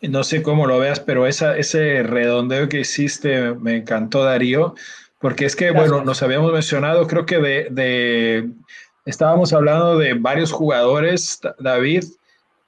[0.00, 4.74] No sé cómo lo veas, pero esa, ese redondeo que hiciste me encantó, Darío,
[5.20, 8.48] porque es que, bueno, nos habíamos mencionado, creo que de, de,
[9.04, 12.04] estábamos hablando de varios jugadores, David,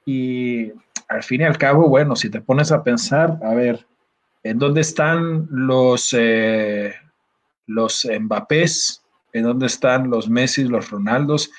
[0.05, 0.71] y
[1.07, 3.85] al fin y al cabo, bueno, si te pones a pensar, a ver,
[4.43, 6.95] ¿En dónde están los, eh,
[7.67, 9.03] los Mbappés?
[9.33, 11.51] ¿En dónde están los Messi, los Ronaldos?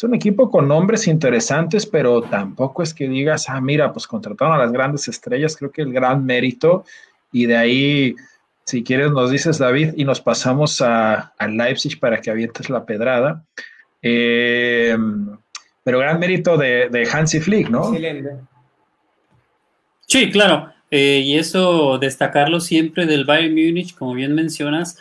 [0.00, 4.54] Es un equipo con nombres interesantes, pero tampoco es que digas, ah, mira, pues contrataron
[4.54, 6.86] a las grandes estrellas, creo que el gran mérito,
[7.30, 8.16] y de ahí,
[8.64, 13.44] si quieres, nos dices, David, y nos pasamos a, Leipzig para que avientes la pedrada.
[14.00, 14.96] Eh,
[15.84, 17.88] pero gran mérito de, de Hansi Flick, ¿no?
[17.88, 18.36] Excelente.
[20.06, 20.72] Sí, claro.
[20.90, 24.96] Eh, y eso destacarlo siempre del Bayern Múnich, como bien mencionas,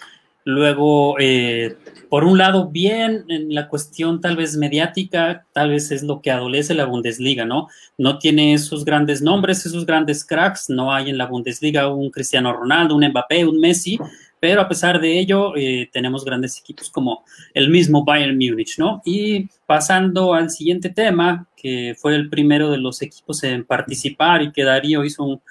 [0.49, 1.77] Luego, eh,
[2.09, 6.31] por un lado, bien en la cuestión tal vez mediática, tal vez es lo que
[6.31, 7.67] adolece la Bundesliga, ¿no?
[7.99, 12.51] No tiene esos grandes nombres, esos grandes cracks, no hay en la Bundesliga un Cristiano
[12.51, 13.99] Ronaldo, un Mbappé, un Messi,
[14.39, 19.03] pero a pesar de ello, eh, tenemos grandes equipos como el mismo Bayern Múnich, ¿no?
[19.05, 24.51] Y pasando al siguiente tema, que fue el primero de los equipos en participar y
[24.51, 25.41] que Darío hizo un,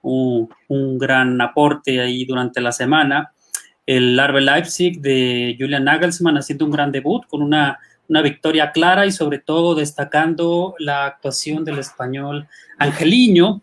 [0.00, 3.32] un, un gran aporte ahí durante la semana
[3.86, 9.12] el Arbe Leipzig de Julian Nagelsmann haciendo un gran debut con una, victoria clara y
[9.12, 13.62] sobre todo destacando la actuación del español Angeliño.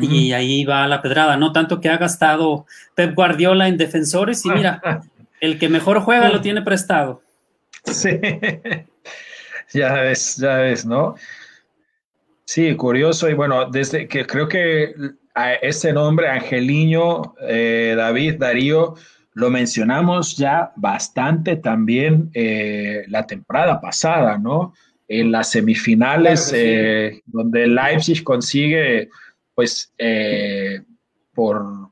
[0.00, 4.48] Y ahí va la pedrada, no tanto que ha gastado Pep Guardiola en defensores y
[4.48, 4.80] mira,
[5.40, 7.20] el que mejor juega lo tiene prestado.
[7.84, 8.18] Sí,
[9.74, 11.16] ya ves, ya ves, ¿no?
[12.46, 14.94] Sí, curioso y bueno, desde que creo que
[15.34, 18.94] a ese nombre, Angeliño, eh, David, Darío,
[19.36, 24.72] lo mencionamos ya bastante también eh, la temporada pasada, ¿no?
[25.06, 29.10] En las semifinales, eh, donde Leipzig consigue,
[29.54, 30.80] pues, eh,
[31.34, 31.90] por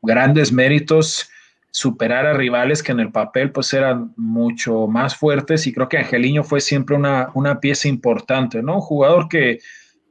[0.00, 1.28] grandes méritos,
[1.72, 5.66] superar a rivales que en el papel, pues, eran mucho más fuertes.
[5.66, 8.76] Y creo que Angeliño fue siempre una, una pieza importante, ¿no?
[8.76, 9.58] Un jugador que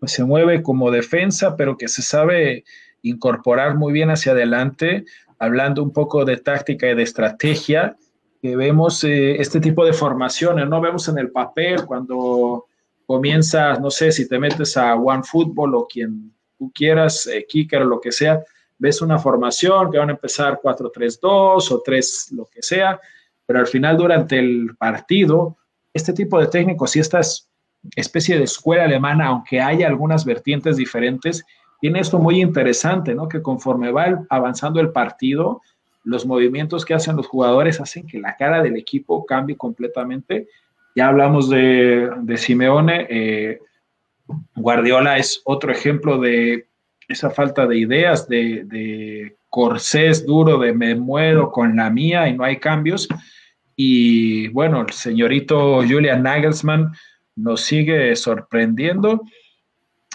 [0.02, 2.66] pues, se mueve como defensa, pero que se sabe
[3.04, 5.06] incorporar muy bien hacia adelante
[5.40, 7.98] hablando un poco de táctica y de estrategia,
[8.42, 10.82] que vemos eh, este tipo de formaciones, ¿no?
[10.82, 12.66] Vemos en el papel cuando
[13.06, 17.82] comienzas, no sé, si te metes a One Football o quien tú quieras, eh, Kicker
[17.82, 18.42] o lo que sea,
[18.78, 23.00] ves una formación que van a empezar 4-3-2 o 3, lo que sea,
[23.46, 25.58] pero al final durante el partido,
[25.94, 27.22] este tipo de técnicos y esta
[27.96, 31.46] especie de escuela alemana, aunque haya algunas vertientes diferentes,
[31.80, 33.28] tiene esto muy interesante, ¿no?
[33.28, 35.62] Que conforme va avanzando el partido,
[36.04, 40.48] los movimientos que hacen los jugadores hacen que la cara del equipo cambie completamente.
[40.96, 43.60] Ya hablamos de, Simeone, eh,
[44.56, 46.68] Guardiola es otro ejemplo de
[47.08, 52.36] esa falta de ideas, de, de corsés duro, de me muero con la mía y
[52.36, 53.08] no hay cambios.
[53.76, 56.94] Y bueno, el señorito Julian Nagelsmann
[57.36, 59.22] nos sigue sorprendiendo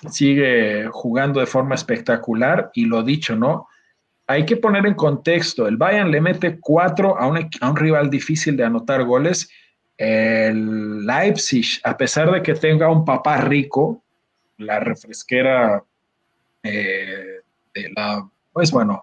[0.08, 3.68] sigue jugando de forma espectacular y lo dicho, ¿no?
[4.26, 8.08] Hay que poner en contexto, el Bayern le mete cuatro a un, a un rival
[8.08, 9.50] difícil de anotar goles.
[9.98, 14.02] El Leipzig, a pesar de que tenga un papá rico,
[14.58, 15.82] la refresquera
[16.62, 17.40] eh,
[17.74, 19.02] de la, pues bueno,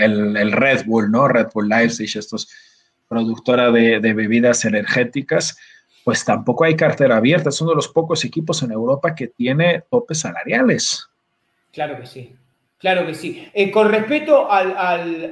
[0.00, 1.28] el, Red Bull, ¿no?
[1.28, 2.48] Red Bull Leipzig, estos
[3.08, 5.56] productora de bebidas energéticas,
[6.04, 7.48] pues tampoco hay cartera abierta.
[7.48, 11.08] Es uno de los pocos equipos en Europa que tiene topes salariales.
[11.72, 12.36] Claro que sí,
[12.78, 13.48] claro que sí.
[13.52, 14.76] Eh, con respecto al,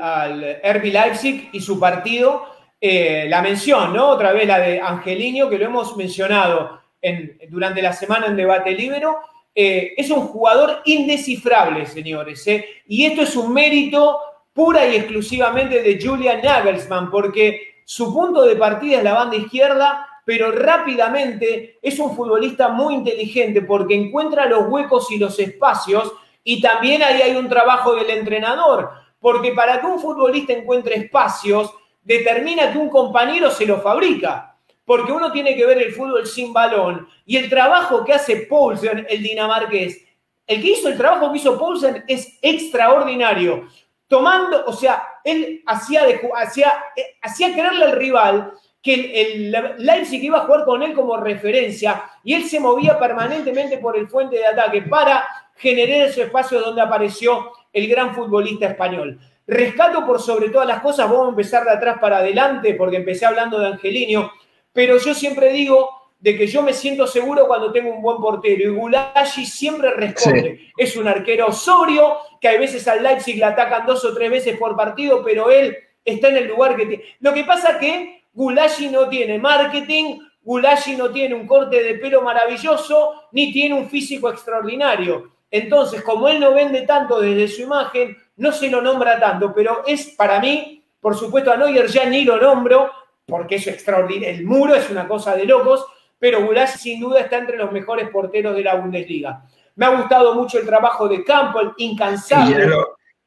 [0.01, 0.41] al,
[0.83, 2.47] Leipzig y su partido,
[2.81, 4.09] eh, la mención, ¿no?
[4.09, 8.73] Otra vez la de Angelino, que lo hemos mencionado en, durante la semana en Debate
[8.73, 9.19] Libero.
[9.55, 12.45] Eh, es un jugador indescifrable, señores.
[12.89, 14.19] Y esto es un mérito
[14.55, 20.09] pura y exclusivamente de Julian Nagelsmann, porque su punto de partida es la banda izquierda
[20.25, 26.13] pero rápidamente es un futbolista muy inteligente porque encuentra los huecos y los espacios
[26.45, 31.73] y también ahí hay un trabajo del entrenador, porque para que un futbolista encuentre espacios,
[32.03, 36.53] determina que un compañero se lo fabrica, porque uno tiene que ver el fútbol sin
[36.53, 40.03] balón y el trabajo que hace Poulsen, el dinamarqués,
[40.47, 43.69] el que hizo el trabajo que hizo Poulsen es extraordinario.
[44.09, 46.03] Tomando, o sea, él hacía,
[46.37, 51.17] hacía, eh, hacía creerle al rival que el, Leipzig iba a jugar con él como
[51.17, 56.61] referencia y él se movía permanentemente por el fuente de ataque para generar ese espacio
[56.61, 59.21] donde apareció el gran futbolista español.
[59.47, 63.25] Rescato por sobre todas las cosas, vamos a empezar de atrás para adelante porque empecé
[63.25, 64.33] hablando de Angelino,
[64.73, 68.63] pero yo siempre digo de que yo me siento seguro cuando tengo un buen portero
[68.63, 70.71] y Gulagi siempre responde.
[70.77, 74.57] Es un arquero sobrio, que a veces al Leipzig le atacan dos o tres veces
[74.57, 77.05] por partido, pero él está en el lugar que tiene.
[77.19, 82.23] Lo que pasa que Gulashi no tiene marketing, Gulashi no tiene un corte de pelo
[82.23, 85.31] maravilloso, ni tiene un físico extraordinario.
[85.51, 89.83] Entonces, como él no vende tanto desde su imagen, no se lo nombra tanto, pero
[89.87, 92.91] es para mí, por supuesto a Neuer ya ni lo nombro,
[93.27, 94.35] porque es extraordinario.
[94.35, 95.85] El muro es una cosa de locos,
[96.19, 99.45] pero Gulashi sin duda está entre los mejores porteros de la Bundesliga.
[99.77, 102.69] Me ha gustado mucho el trabajo de Campbell, incansable.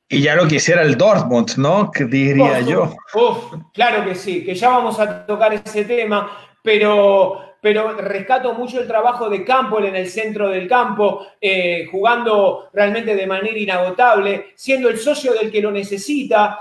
[0.08, 1.90] Y ya lo quisiera el Dortmund, ¿no?
[1.92, 2.96] Que diría yo.
[3.74, 6.32] claro que sí, que ya vamos a tocar ese tema,
[6.62, 12.70] pero, pero rescato mucho el trabajo de Campbell en el centro del campo, eh, jugando
[12.72, 16.60] realmente de manera inagotable, siendo el socio del que lo necesita.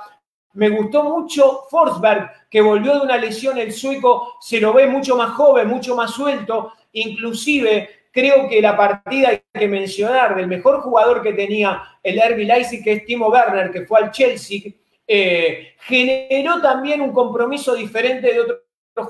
[0.55, 5.17] Me gustó mucho Forsberg, que volvió de una lesión, el sueco se lo ve mucho
[5.17, 10.81] más joven, mucho más suelto, inclusive creo que la partida hay que mencionar del mejor
[10.81, 14.61] jugador que tenía el RB Leipzig, que es Timo Werner, que fue al Chelsea,
[15.07, 18.61] eh, generó también un compromiso diferente de otros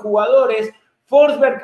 [0.01, 0.73] jugadores.
[1.05, 1.61] Forsberg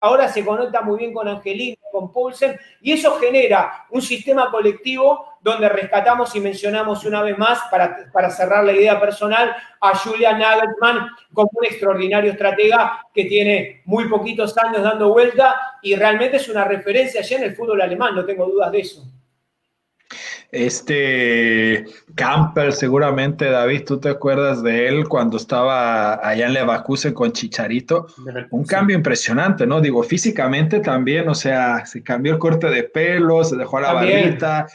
[0.00, 5.36] ahora se conecta muy bien con Angelino, con Poulsen, y eso genera un sistema colectivo
[5.40, 10.38] donde rescatamos y mencionamos una vez más, para, para cerrar la idea personal, a Julian
[10.38, 16.48] Nagelsmann como un extraordinario estratega que tiene muy poquitos años dando vuelta y realmente es
[16.48, 19.04] una referencia ya en el fútbol alemán, no tengo dudas de eso.
[20.52, 27.32] Este Camper, seguramente, David, tú te acuerdas de él cuando estaba allá en Leverkusen con
[27.32, 28.06] Chicharito.
[28.50, 29.80] Un cambio impresionante, ¿no?
[29.80, 34.66] Digo, físicamente también, o sea, se cambió el corte de pelo, se dejó la barbita.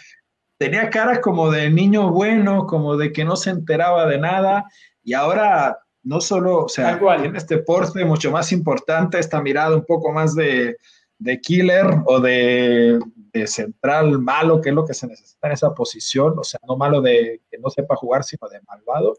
[0.57, 4.65] Tenía cara como de niño bueno, como de que no se enteraba de nada.
[5.03, 9.85] Y ahora, no solo, o sea, tiene este porte mucho más importante, esta mirada un
[9.85, 10.77] poco más de,
[11.19, 12.99] de killer o de,
[13.45, 17.01] central malo, que es lo que se necesita en esa posición, o sea, no malo
[17.01, 19.15] de que no sepa jugar, sino de malvado.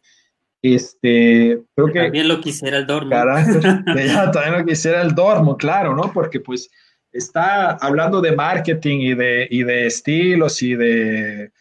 [0.60, 3.10] Este, creo que también lo quisiera el Dormo.
[4.32, 6.12] también lo quisiera el Dormo, claro, ¿no?
[6.12, 6.68] Porque pues
[7.12, 11.52] está hablando de marketing y de, y de estilos y de,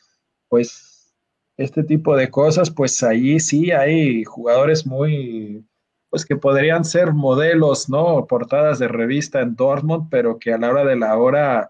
[0.50, 1.14] pues,
[1.58, 5.64] este tipo de cosas, pues ahí sí hay jugadores muy,
[6.10, 8.26] pues que podrían ser modelos, ¿no?
[8.28, 11.70] Portadas de revista en Dortmund, pero que a la hora de la hora,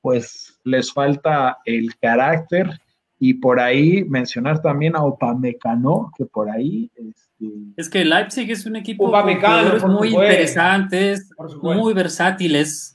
[0.00, 2.70] pues les falta el carácter
[3.18, 6.90] y por ahí mencionar también a Opamecano, que por ahí...
[6.94, 7.54] Este...
[7.76, 9.10] Es que Leipzig es un equipo
[9.88, 11.30] muy interesantes,
[11.62, 12.94] muy versátiles.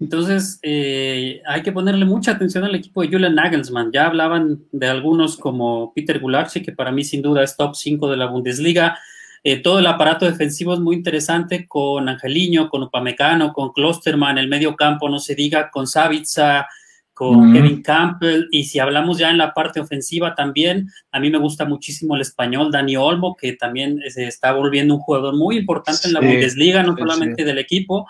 [0.00, 3.92] Entonces, eh, hay que ponerle mucha atención al equipo de Julian Nagelsmann.
[3.92, 8.10] Ya hablaban de algunos como Peter Gularchi, que para mí sin duda es top 5
[8.10, 8.98] de la Bundesliga.
[9.42, 14.48] Eh, todo el aparato defensivo es muy interesante con Angeliño, con Upamecano, con Klosterman, el
[14.48, 16.66] medio campo, no se diga, con Savitza,
[17.14, 18.48] con Kevin Campbell.
[18.50, 22.22] Y si hablamos ya en la parte ofensiva también, a mí me gusta muchísimo el
[22.22, 26.82] español Dani Olmo, que también se está volviendo un jugador muy importante en la Bundesliga,
[26.82, 28.06] no solamente del equipo.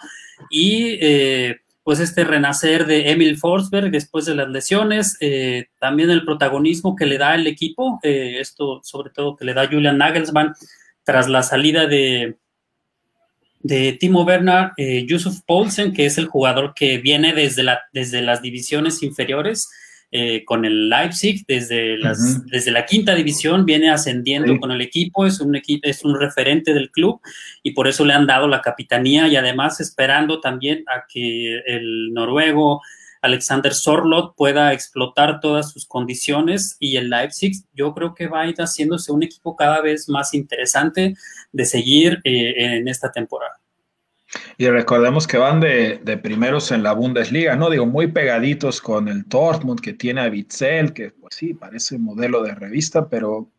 [0.49, 6.25] Y eh, pues este renacer de Emil Forsberg después de las lesiones, eh, también el
[6.25, 10.55] protagonismo que le da el equipo, esto sobre todo que le da Julian Nagelsmann
[11.11, 12.37] tras la salida de,
[13.59, 18.23] de Timo Werner, eh, Yusuf Poulsen, que es el jugador que viene desde, la, desde
[18.23, 19.69] las divisiones inferiores
[20.13, 25.27] eh, con el Leipzig, desde, las, desde la quinta división, viene ascendiendo con el equipo,
[25.27, 27.21] es un, es un referente del club
[27.65, 32.13] y por eso le han dado la capitanía y además esperando también a que el
[32.13, 32.83] noruego
[33.23, 38.47] Alexander Sorlot pueda explotar todas sus condiciones y el Leipzig yo creo que va a
[38.47, 41.15] ir haciéndose un equipo cada vez más interesante
[41.53, 43.61] de seguir eh, en esta temporada.
[44.57, 47.69] Y recordemos que van de, primeros en la Bundesliga, ¿no?
[47.69, 52.43] Digo, muy pegaditos con el Dortmund que tiene a Witzel, que pues sí, parece modelo
[52.43, 53.51] de revista, pero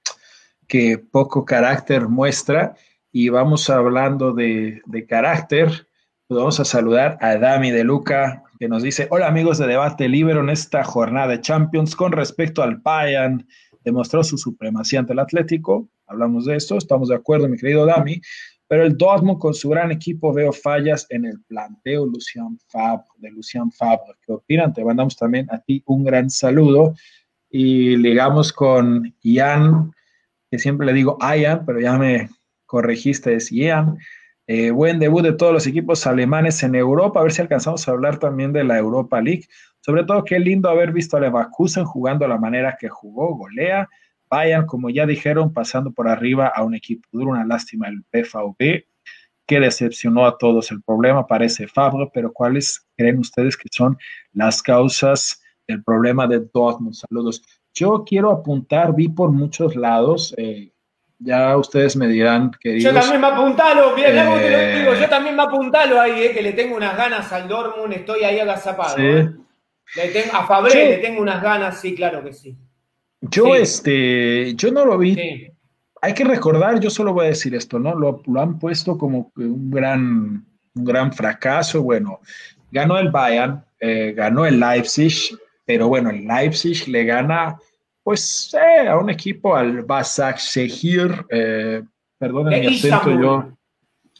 [0.67, 2.75] que poco carácter muestra.
[3.11, 5.87] Y vamos hablando de, de carácter,
[6.27, 10.07] pues vamos a saludar a Dami de Luca, que nos dice, hola amigos de Debate
[10.07, 13.47] Libero en esta jornada de Champions con respecto al Bayern,
[13.83, 18.21] demostró su supremacía ante el Atlético, hablamos de esto, estamos de acuerdo mi querido Dami,
[18.67, 23.31] pero el Dortmund con su gran equipo veo fallas en el planteo Lucian Fabre, de
[23.31, 24.13] Lucian Fabre.
[24.23, 24.71] ¿Qué opinan?
[24.71, 26.93] Te mandamos también a ti un gran saludo
[27.49, 29.91] y ligamos con Ian,
[30.51, 32.29] que siempre le digo Ian, pero ya me
[32.67, 33.97] corregiste, es Ian.
[34.53, 37.21] Eh, buen debut de todos los equipos alemanes en Europa.
[37.21, 39.45] A ver si alcanzamos a hablar también de la Europa League.
[39.79, 43.87] Sobre todo, qué lindo haber visto a Leverkusen jugando la manera que jugó, golea.
[44.29, 47.31] Vayan, como ya dijeron, pasando por arriba a un equipo duro.
[47.31, 48.83] Una lástima el PVB,
[49.47, 50.69] que decepcionó a todos.
[50.71, 53.97] El problema parece Fabro, pero ¿cuáles creen ustedes que son
[54.33, 56.95] las causas del problema de Dortmund?
[56.95, 57.41] Saludos.
[57.73, 60.35] Yo quiero apuntar, vi por muchos lados.
[60.37, 60.73] Eh,
[61.23, 62.93] ya ustedes me dirán, queridos.
[62.93, 64.79] Yo también me apuntalo, mira, eh...
[64.79, 68.23] digo, yo también me apuntalo ahí, eh, que le tengo unas ganas al Dortmund, estoy
[68.23, 68.97] ahí agazapado.
[68.97, 69.03] Sí.
[69.03, 69.29] Eh.
[69.95, 72.55] Le tengo, a Fabré le tengo unas ganas, sí, claro que sí.
[73.21, 75.51] Yo, este, yo no lo vi.
[76.01, 77.93] Hay que recordar, yo solo voy a decir esto, ¿no?
[77.93, 80.43] Lo, lo han puesto como un gran,
[80.73, 81.83] un gran fracaso.
[81.83, 82.21] Bueno,
[82.71, 87.57] ganó el Bayern, eh, ganó el Leipzig, pero bueno, el Leipzig le gana
[88.03, 91.81] pues eh, a un equipo, al Basak Shehir, eh,
[92.17, 93.57] perdonen mi acento, yo,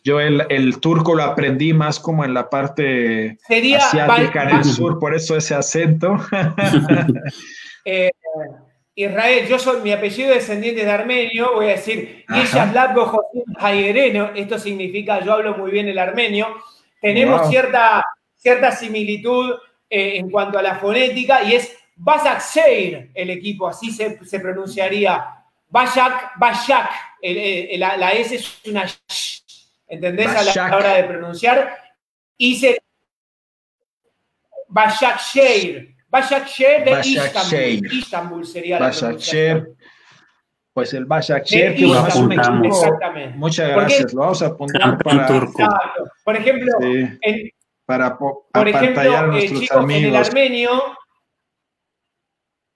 [0.04, 5.00] yo el, el, turco lo aprendí más como en la parte asiática, en el sur,
[5.00, 6.18] por eso ese acento.
[7.86, 8.12] eh,
[8.96, 12.26] Israel, yo soy, mi apellido descendiente de armenio, voy a decir,
[13.58, 16.48] Hayereno, esto significa yo hablo muy bien el armenio.
[17.00, 18.04] Tenemos cierta,
[18.36, 19.56] cierta similitud
[19.90, 25.24] eh, en cuanto a la fonética y es Basak Sheir el equipo, así se, pronunciaría.
[25.70, 26.90] Bayak, Bayak,
[27.78, 29.44] la, S es una sh,
[29.88, 30.28] ¿entendés?
[30.28, 31.78] A la hora de pronunciar.
[32.38, 32.82] Y se.
[34.68, 35.92] Bayak Sheir.
[36.12, 37.92] Başakşehir de Istanbul.
[37.92, 39.68] Istanbul sería la Başakşehir.
[40.74, 42.66] Pues el Başakşehir, que es un equipo.
[42.66, 43.38] Exactamente.
[43.38, 44.14] Muchas gracias.
[44.14, 45.28] Lo vamos a apuntar para.
[45.28, 45.64] Turco.
[46.26, 47.50] Por ejemplo, sí, en,
[47.86, 50.04] para por ejemplo, eh, chicos, amigos.
[50.04, 50.98] en el armenio.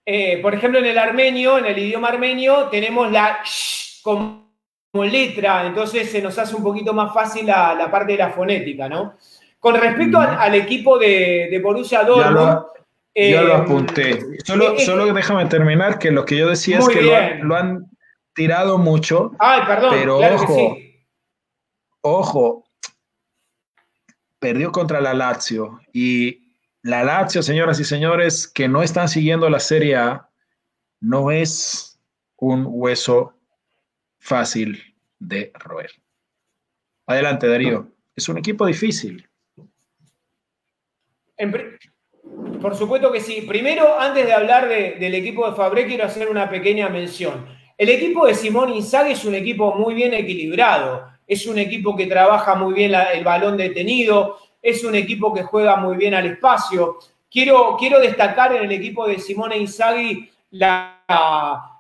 [0.05, 4.45] Eh, por ejemplo, en el armenio, en el idioma armenio, tenemos la sh como,
[4.93, 8.87] letra, entonces se nos hace un poquito más fácil la, la parte de la fonética,
[8.87, 9.17] ¿no?
[9.59, 12.59] Con respecto al, al, equipo de, de Borussia Dortmund,
[13.15, 14.19] yo lo eh, apunté.
[14.43, 17.89] Solo, eh, solo déjame terminar que lo que yo decía es que lo han,
[18.33, 19.31] tirado mucho.
[19.39, 19.91] Ay, perdón.
[19.93, 20.77] Pero ojo,
[22.01, 22.65] ojo,
[24.39, 25.79] perdió contra la Lazio.
[25.93, 26.44] Y
[26.85, 30.29] la Lazio, señoras y señores, que no están siguiendo la Serie A,
[31.01, 31.99] no es
[32.37, 33.33] un hueso
[34.19, 35.89] fácil de roer.
[37.07, 37.87] Adelante, Darío.
[38.15, 39.27] Es un equipo difícil.
[42.61, 43.41] Por supuesto que sí.
[43.47, 47.47] Primero, antes de hablar del equipo de Fabré, quiero hacer una pequeña mención.
[47.79, 51.07] El equipo de Simón Inzaghi es un equipo muy bien equilibrado.
[51.25, 54.37] Es un equipo que trabaja muy bien el balón detenido.
[54.65, 56.97] Es un equipo que juega muy bien al espacio.
[57.29, 61.03] Quiero, quiero destacar en el equipo de Simone Inzaghi la,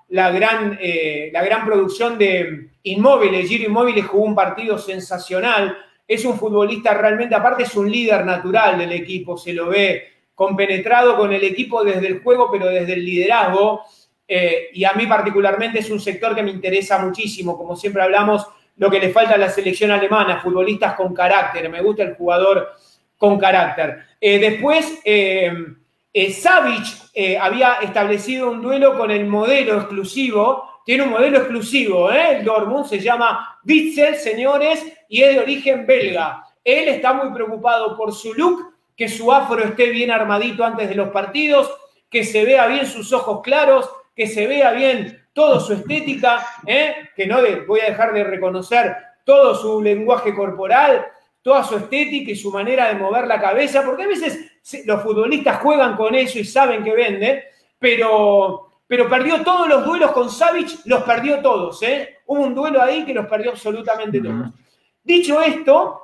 [0.09, 3.49] la, gran, eh, la gran producción de Inmóviles.
[3.49, 5.75] Giro Inmóviles jugó un partido sensacional.
[6.07, 10.03] Es un futbolista realmente, aparte es un líder natural del equipo, se lo ve
[10.35, 13.81] compenetrado con el equipo desde el juego, pero desde el liderazgo.
[14.27, 17.57] Eh, y a mí particularmente es un sector que me interesa muchísimo.
[17.57, 18.45] Como siempre hablamos,
[18.77, 21.69] lo que le falta a la selección alemana, futbolistas con carácter.
[21.69, 22.73] Me gusta el jugador
[23.17, 23.99] con carácter.
[24.19, 25.53] Eh, después, eh,
[26.31, 26.85] Savic
[27.39, 30.81] había establecido un duelo con el modelo exclusivo.
[30.85, 36.43] Tiene un modelo exclusivo, el Dortmund, se llama Witzel, señores, y es de origen belga.
[36.63, 40.95] Él está muy preocupado por su look que su afro esté bien armadito antes de
[40.95, 41.71] los partidos,
[42.09, 47.09] que se vea bien sus ojos claros, que se vea bien toda su estética, ¿eh?
[47.13, 51.05] que no voy a dejar de reconocer todo su lenguaje corporal,
[51.41, 54.39] toda su estética y su manera de mover la cabeza, porque a veces
[54.85, 57.43] los futbolistas juegan con eso y saben que vende,
[57.77, 61.83] pero, pero perdió todos los duelos con Savic, los perdió todos.
[61.83, 62.19] ¿eh?
[62.27, 64.51] Hubo un duelo ahí que los perdió absolutamente todos.
[65.03, 66.01] Dicho esto,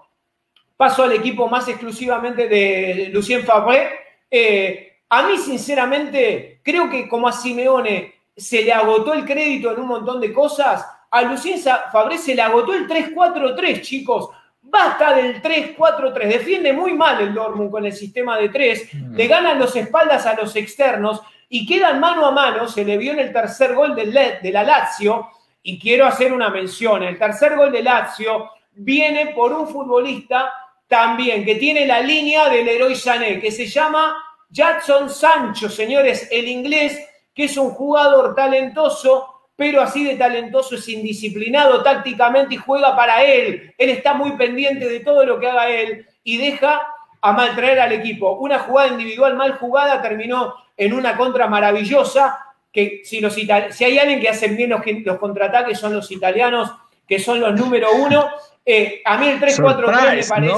[0.76, 3.92] paso al equipo más exclusivamente de Lucien Fabré.
[4.30, 9.80] Eh, a mí, sinceramente, creo que como a Simeone se le agotó el crédito en
[9.80, 11.60] un montón de cosas, a Lucien
[11.92, 14.30] Fabré se le agotó el 3-4-3, chicos.
[14.62, 16.28] Basta del 3-4-3.
[16.28, 18.94] Defiende muy mal el Dortmund con el sistema de 3.
[18.94, 19.16] Mm.
[19.16, 22.68] Le ganan los espaldas a los externos y quedan mano a mano.
[22.68, 25.28] Se le vio en el tercer gol del de la Lazio.
[25.64, 27.04] Y quiero hacer una mención.
[27.04, 30.54] El tercer gol de Lazio viene por un futbolista
[30.88, 34.16] también, que tiene la línea del héroe Sané, que se llama
[34.50, 37.00] Jackson Sancho, señores, el inglés,
[37.34, 43.24] que es un jugador talentoso, pero así de talentoso es indisciplinado tácticamente y juega para
[43.24, 43.74] él.
[43.78, 46.82] Él está muy pendiente de todo lo que haga él y deja
[47.22, 48.38] a maltraer al equipo.
[48.38, 52.40] Una jugada individual mal jugada terminó en una contra maravillosa,
[52.72, 56.74] que si, los si hay alguien que hacen bien los, los contraataques son los italianos,
[57.08, 58.30] que son los número uno,
[58.66, 60.54] eh, a mí el 3-4-3 me parece.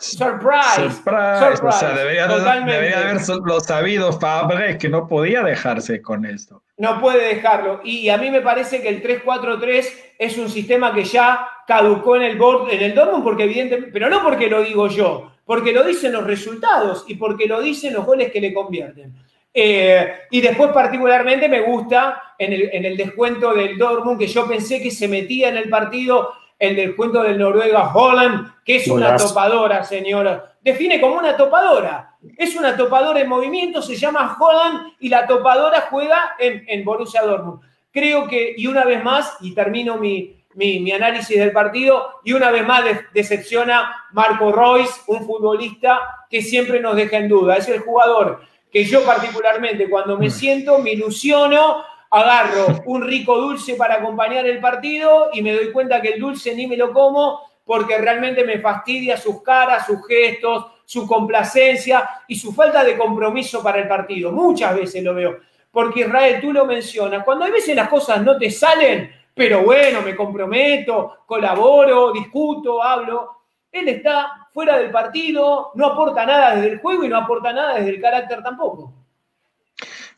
[0.00, 1.60] Surprise, surprise.
[1.62, 6.62] O sea, debería, debería haberlo sabido Fabre que no podía dejarse con esto.
[6.78, 7.82] No puede dejarlo.
[7.84, 9.86] Y a mí me parece que el 3-4-3
[10.18, 14.08] es un sistema que ya caducó en el, board, en el Dortmund, porque evidentemente, pero
[14.08, 18.06] no porque lo digo yo, porque lo dicen los resultados y porque lo dicen los
[18.06, 19.12] goles que le convierten.
[19.52, 24.48] Eh, y después particularmente me gusta en el, en el descuento del Dortmund, que yo
[24.48, 28.86] pensé que se metía en el partido el del cuento del Noruega Holland, que es
[28.86, 30.56] una topadora, señora.
[30.60, 32.16] Define como una topadora.
[32.36, 37.22] Es una topadora en movimiento, se llama Holland y la topadora juega en, en Borussia
[37.22, 37.62] Dortmund.
[37.90, 42.50] Creo que, y una vez más, y termino mi, mi, análisis del partido, y una
[42.50, 42.84] vez más
[43.14, 47.56] decepciona Marco Royce, un futbolista que siempre nos deja en duda.
[47.56, 50.30] Es el jugador que yo particularmente cuando me mm.
[50.30, 56.00] siento me ilusiono agarro un rico dulce para acompañar el partido y me doy cuenta
[56.00, 60.66] que el dulce ni me lo como porque realmente me fastidia sus caras, sus gestos,
[60.84, 64.32] su complacencia y su falta de compromiso para el partido.
[64.32, 65.38] Muchas veces lo veo.
[65.70, 70.02] porque Israel, tú lo mencionas, cuando a veces las cosas no te salen, pero bueno,
[70.02, 73.36] me comprometo, colaboro, discuto, hablo,
[73.70, 77.76] él está fuera del partido, no aporta nada desde el juego y no aporta nada
[77.76, 78.99] desde el carácter tampoco.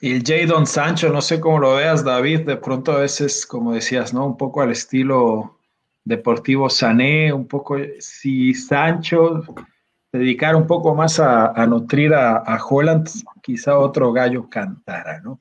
[0.02, 3.72] Y el Jadon Sancho, no sé cómo lo veas, David, de pronto a veces, como
[3.72, 4.26] decías, ¿no?
[4.26, 5.60] Un poco al estilo
[6.02, 9.44] deportivo Sané, un poco, si Sancho
[10.12, 13.08] dedicar un poco más a, nutrir a, a, Holland,
[13.44, 15.38] quizá otro gallo cantara, ¿no?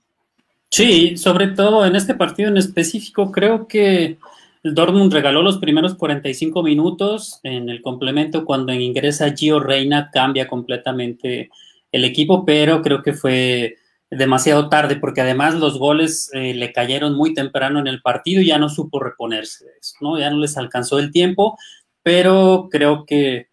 [0.70, 4.20] Sí, sobre todo en este partido en específico, creo que
[4.62, 7.40] el Dortmund regaló los primeros 45 minutos.
[7.42, 11.50] En el complemento, cuando ingresa Gio Reina, cambia completamente
[11.92, 13.81] el equipo, pero creo que fue
[14.12, 18.48] demasiado tarde porque además los goles eh, le cayeron muy temprano en el partido y
[18.48, 20.20] ya no supo reponerse de eso, ¿no?
[20.20, 21.58] Ya no les alcanzó el tiempo,
[22.04, 23.48] pero creo que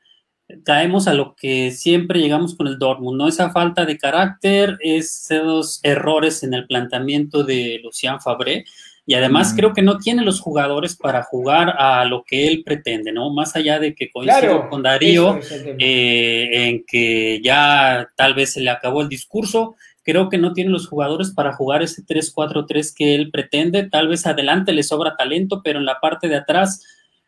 [0.64, 3.28] caemos a lo que siempre llegamos con el Dortmund, ¿no?
[3.28, 8.64] Esa falta de carácter, esos errores en el planteamiento de Lucian Fabré
[9.08, 13.10] y además creo que no tiene los jugadores para jugar a lo que él pretende,
[13.10, 13.30] ¿no?
[13.30, 15.40] Más allá de que coincido con Darío
[15.78, 19.76] eh, en que ya tal vez se le acabó el discurso,
[20.08, 24.26] creo que no tiene los jugadores para jugar ese 3-4-3 que él pretende, tal vez
[24.26, 26.82] adelante le sobra talento, pero en la parte de atrás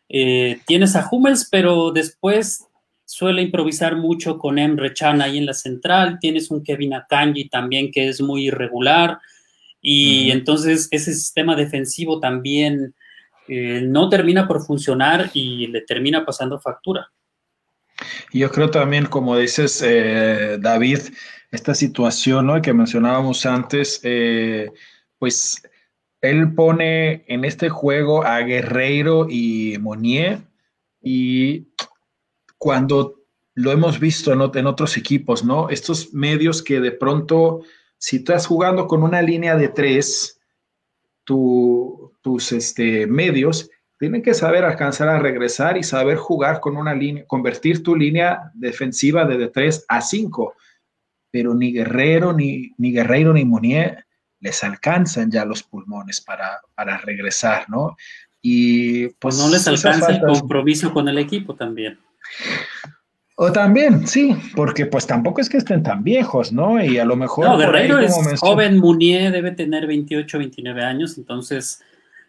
[0.09, 2.65] eh, tienes a Hummels, pero después
[3.05, 7.91] suele improvisar mucho con Emre Chan ahí en la central, tienes un Kevin Akanji también
[7.91, 9.19] que es muy irregular,
[9.79, 12.95] y entonces ese sistema defensivo también
[13.47, 17.11] eh, no termina por funcionar y le termina pasando factura.
[18.33, 20.99] Yo creo también, como dices, eh, David,
[21.51, 24.71] esta situación que mencionábamos antes, eh,
[25.19, 25.61] pues
[26.21, 30.39] él pone en este juego a Guerreiro y Monier
[31.01, 31.67] y
[32.57, 33.19] cuando
[33.53, 35.69] lo hemos visto en, en otros equipos, ¿no?
[35.69, 37.63] Estos medios que de pronto
[38.01, 40.41] si estás jugando con una línea de tres,
[41.23, 47.25] tus este, medios tienen que saber alcanzar a regresar y saber jugar con una línea,
[47.27, 50.55] convertir tu línea defensiva de, 3 a 5.
[51.31, 54.05] Pero ni Guerrero, ni, ni Guerreiro, ni Monier
[54.41, 57.95] les alcanzan ya los pulmones para, para regresar, ¿no?
[58.41, 61.99] Y pues, pues no les alcanza el compromiso con el equipo también.
[63.35, 66.83] O también, sí, porque pues tampoco es que estén tan viejos, ¿no?
[66.83, 67.45] Y a lo mejor...
[67.45, 71.81] No, Guerreiro es joven, Munier debe tener 28, 29 años, entonces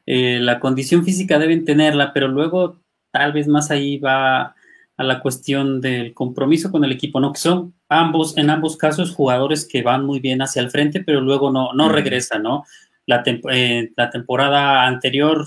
[0.07, 2.79] eh, la condición física deben tenerla, pero luego
[3.11, 4.55] tal vez más ahí va
[5.03, 7.33] a la cuestión del compromiso con el equipo, ¿no?
[7.33, 11.21] Que son ambos, en ambos casos, jugadores que van muy bien hacia el frente, pero
[11.21, 12.65] luego no, no regresan, ¿no?
[13.07, 15.45] La, eh, la temporada anterior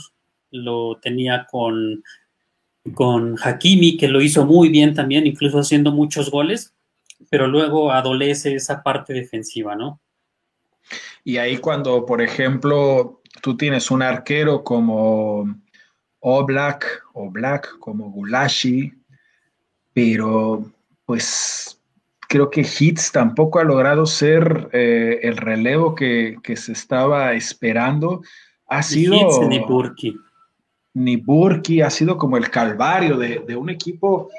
[0.51, 2.03] lo tenía con
[2.93, 6.75] con Hakimi, que lo hizo muy bien también, incluso haciendo muchos goles,
[7.29, 9.99] pero luego adolece esa parte defensiva, ¿no?
[11.23, 15.45] Y ahí cuando, por ejemplo, tú tienes un arquero como
[16.19, 18.93] Oblak o Black, como Gulashi,
[19.95, 20.63] pero
[21.05, 21.81] pues
[22.27, 28.21] creo que Hits tampoco ha logrado ser eh, el relevo que, se estaba esperando.
[28.67, 29.15] Ha sido...
[29.15, 30.15] Hits ni Burki
[30.95, 34.29] ni Burki, ha sido como el calvario de, un equipo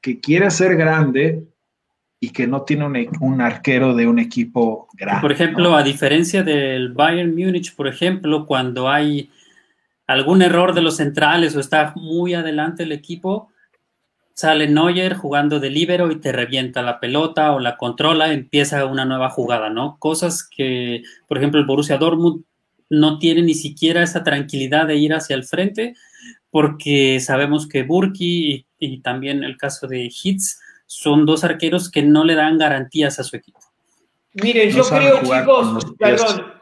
[0.00, 1.44] que quiere ser grande
[2.18, 5.20] y que no tiene un, arquero de un equipo grande.
[5.20, 9.30] Por ejemplo, a diferencia del Bayern Múnich, por ejemplo, cuando hay
[10.06, 13.50] algún error de los centrales o está muy adelante el equipo,
[14.36, 19.06] sale Neuer jugando de líbero y te revienta la pelota o la controla, empieza una
[19.06, 19.96] nueva jugada, ¿no?
[19.98, 22.44] Cosas que, por ejemplo, el Borussia Dortmund
[22.90, 25.94] no tiene ni siquiera esa tranquilidad de ir hacia el frente,
[26.50, 32.22] porque sabemos que Burki y, también el caso de Hitz son dos arqueros que no
[32.22, 33.60] le dan garantías a su equipo.
[34.34, 36.52] Miren, yo creo, chicos, perdón,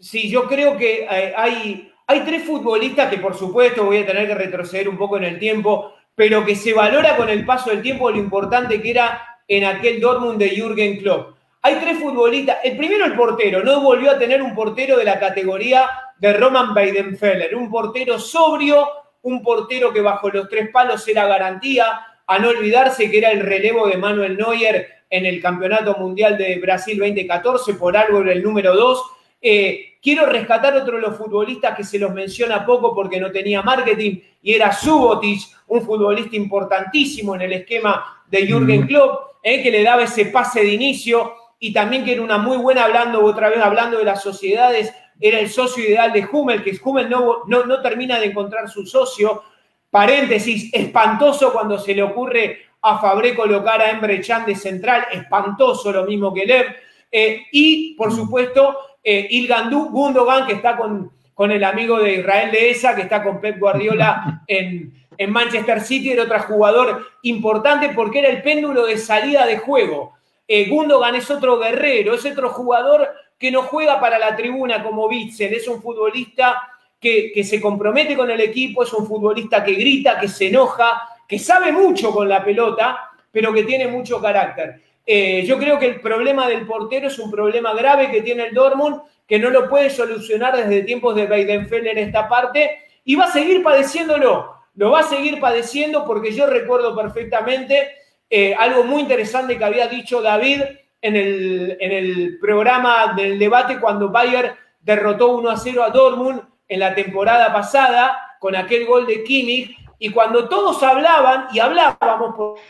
[0.00, 4.26] sí, yo creo que eh, hay, hay tres futbolistas que por supuesto voy a tener
[4.26, 7.80] que retroceder un poco en el tiempo, pero que se valora con el paso del
[7.80, 11.34] tiempo lo importante que era en aquel Dortmund de Jürgen Klopp.
[11.62, 12.58] Hay tres futbolistas.
[12.62, 13.64] El primero, el portero.
[13.64, 17.56] No volvió a tener un portero de la categoría de Roman Weidenfeller.
[17.56, 18.86] Un portero sobrio,
[19.22, 22.06] un portero que bajo los tres palos era garantía.
[22.26, 26.58] A no olvidarse que era el relevo de Manuel Neuer en el Campeonato Mundial de
[26.58, 29.02] Brasil 2014, por algo era el número dos.
[29.40, 33.62] Eh, quiero rescatar otro de los futbolistas que se los menciona poco porque no tenía
[33.62, 38.86] marketing y era Subotic, un futbolista importantísimo en el esquema de Jürgen mm.
[38.86, 42.56] Klopp, eh, que le daba ese pase de inicio y también que era una muy
[42.56, 46.78] buena, hablando otra vez, hablando de las sociedades, era el socio ideal de Hummel, que
[46.82, 49.42] Hummel no, no, termina de encontrar su socio.
[49.90, 55.92] Paréntesis, espantoso cuando se le ocurre a Fabré colocar a Embre Chan de central, espantoso
[55.92, 56.66] lo mismo que Lev.
[57.12, 62.50] Eh, y, por supuesto, eh, Ilgan Gundogan, que está con, con el amigo de Israel
[62.50, 67.90] de Esa, que está con Pep Guardiola en, en Manchester City, era otro jugador importante
[67.90, 70.14] porque era el péndulo de salida de juego.
[70.46, 75.06] Eh, Gundogan es otro guerrero, es otro jugador que no juega para la tribuna como
[75.06, 76.60] Witzel, es un futbolista
[76.98, 81.08] que, que, se compromete con el equipo, es un futbolista que grita, que se enoja,
[81.26, 84.82] que sabe mucho con la pelota, pero que tiene mucho carácter.
[85.06, 88.54] Eh, yo creo que el problema del portero es un problema grave que tiene el
[88.54, 93.24] Dortmund, que no lo puede solucionar desde tiempos de Weidenfeller en esta parte, y va
[93.24, 94.54] a seguir padeciéndolo.
[94.74, 97.96] Lo va a seguir padeciendo porque yo recuerdo perfectamente
[98.28, 100.62] eh, algo muy interesante que había dicho David
[101.02, 106.42] en el, en el programa del debate cuando Bayer derrotó 1 a 0 a Dortmund
[106.68, 112.60] en la temporada pasada con aquel gol de Kimmich y cuando todos hablaban y hablábamos,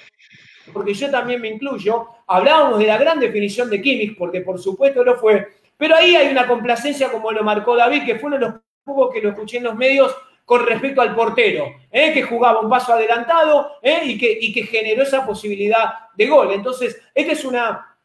[0.72, 5.04] porque yo también me incluyo, hablábamos de la gran definición de Kimmich, porque por supuesto
[5.04, 8.46] lo fue, pero ahí hay una complacencia como lo marcó David, que fue uno de
[8.46, 8.54] los
[8.84, 10.14] pocos que lo escuché en los medios
[10.44, 12.12] con respecto al portero, ¿eh?
[12.12, 14.00] que jugaba un paso adelantado ¿eh?
[14.04, 16.50] y, que, generó esa posibilidad de gol.
[16.52, 17.96] Entonces, esta es una,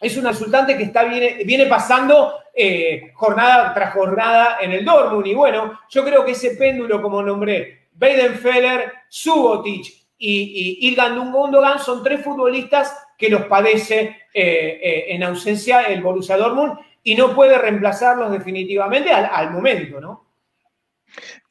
[0.00, 5.26] es que está, viene, viene pasando eh, jornada tras jornada en el Dortmund.
[5.26, 11.78] Y bueno, yo creo que ese péndulo, como nombré, Weidenfeller, Subotic y, y Ilgan Gundogan
[11.78, 18.30] son tres futbolistas que los padece en ausencia el Borussia Dortmund y no puede reemplazarlos
[18.30, 20.24] definitivamente al, al momento, ¿no?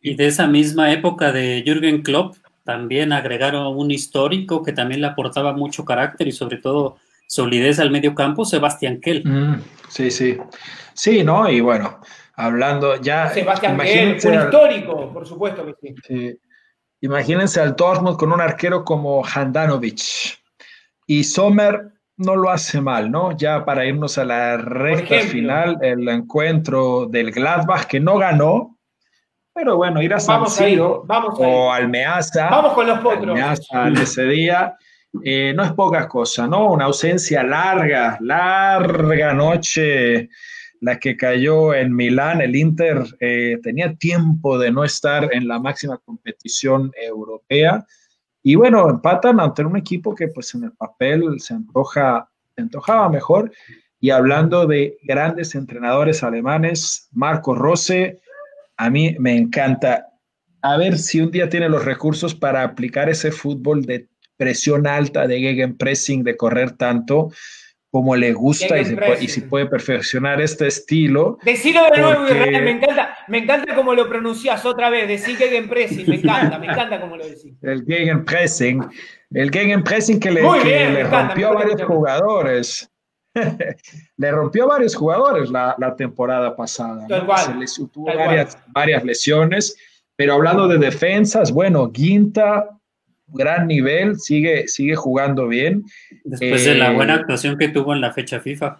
[0.01, 5.07] Y de esa misma época de Jürgen Klopp, también agregaron un histórico que también le
[5.07, 9.24] aportaba mucho carácter y sobre todo solidez al medio campo, Sebastián Kell.
[9.26, 10.38] Mm, sí, sí.
[10.93, 11.49] Sí, ¿no?
[11.49, 11.99] Y bueno,
[12.36, 13.30] hablando ya.
[13.30, 15.95] Sebastián Kell, un histórico, por supuesto que sí.
[16.05, 16.39] sí.
[17.01, 20.39] Imagínense al Dortmund con un arquero como Handanovic.
[21.05, 23.37] Y Sommer no lo hace mal, ¿no?
[23.37, 28.77] Ya para irnos a la recta final, el encuentro del Gladbach, que no ganó,
[29.53, 32.49] pero bueno, ir a San Siro o Almeaza.
[32.49, 33.29] Vamos con los potros.
[33.29, 34.75] Almeaza ese día.
[35.23, 36.71] Eh, no es poca cosa, ¿no?
[36.71, 40.29] Una ausencia larga, larga noche
[40.82, 42.41] la que cayó en Milán.
[42.41, 47.86] El Inter eh, tenía tiempo de no estar en la máxima competición europea.
[48.43, 53.09] Y bueno, empatan ante un equipo que pues en el papel se antoja, se antojaba
[53.09, 53.51] mejor.
[53.99, 58.21] Y hablando de grandes entrenadores alemanes, Marco Rose,
[58.78, 60.07] a mí me encanta.
[60.61, 64.07] A ver si un día tiene los recursos para aplicar ese fútbol de
[64.38, 67.32] presión alta, de gegenpressing, de correr tanto
[67.97, 71.39] como le gusta y, si puede perfeccionar este estilo.
[71.41, 76.17] Decilo de nuevo, me encanta, me encanta cómo lo pronuncias otra vez, decir gegenpressing, me
[76.17, 77.55] encanta, me encanta cómo lo decís.
[77.63, 78.85] El gegenpressing,
[79.31, 82.91] el gegenpressing que le, que le rompió a varios jugadores.
[84.17, 87.07] le rompió a varios jugadores la, temporada pasada.
[87.07, 89.75] Se les tuvo varias, varias, lesiones,
[90.15, 92.76] pero hablando de defensas, bueno, Guinta,
[93.28, 95.84] gran nivel, sigue, sigue jugando bien.
[96.23, 98.80] Después de la buena eh, actuación que tuvo en la fecha FIFA.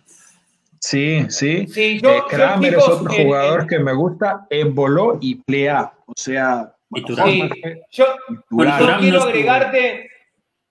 [0.80, 1.68] Sí, sí.
[1.68, 5.92] sí eh, Kramer es otro eh, jugador que me gusta, emboló y plea.
[6.06, 6.74] O sea,
[7.92, 8.06] yo,
[9.00, 10.10] quiero agregarte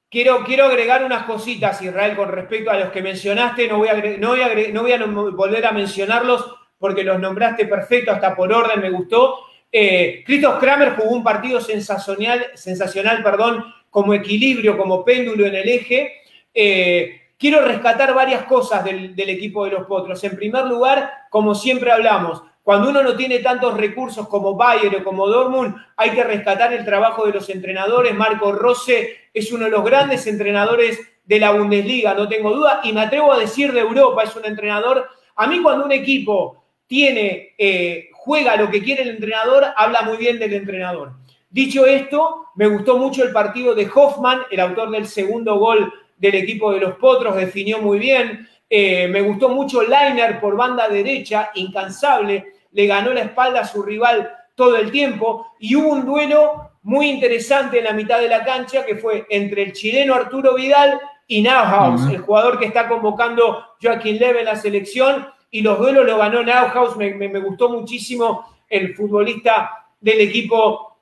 [0.09, 3.67] Quiero, quiero agregar unas cositas, Israel, con respecto a los que mencionaste.
[3.69, 7.67] No voy a, no voy a, no voy a volver a mencionarlos porque los nombraste
[7.67, 9.37] perfecto, hasta por orden me gustó.
[9.79, 15.69] Eh, Christoph Kramer jugó un partido sensacional, sensacional perdón, como equilibrio, como péndulo en el
[15.69, 16.15] eje.
[16.55, 20.25] Eh, quiero rescatar varias cosas del, equipo de los Potros.
[20.25, 25.05] En primer lugar, como siempre hablamos, cuando uno no tiene tantos recursos como Bayern o
[25.05, 28.15] como Dortmund, hay que rescatar el trabajo de los entrenadores.
[28.15, 32.95] Marco Rose es uno de los grandes entrenadores de la Bundesliga, no tengo duda, y
[32.95, 35.07] me atrevo a decir de Europa, es un entrenador.
[35.35, 40.17] A mí cuando un equipo tiene, eh, juega lo que quiere el entrenador, habla muy
[40.17, 41.13] bien del entrenador.
[41.49, 46.35] Dicho esto, me gustó mucho el partido de Hoffman, el autor del segundo gol del
[46.35, 48.49] equipo de los Potros, definió muy bien.
[48.69, 53.83] Eh, me gustó mucho Liner por banda derecha, incansable le ganó la espalda a su
[53.83, 58.45] rival todo el tiempo y hubo un duelo muy interesante en la mitad de la
[58.45, 63.65] cancha que fue entre el chileno Arturo Vidal y Nauhaus, el jugador que está convocando
[63.83, 68.63] Joaquín Leve en la selección y los duelos lo ganó Nauhaus, me, me, gustó muchísimo
[68.69, 70.99] el futbolista del equipo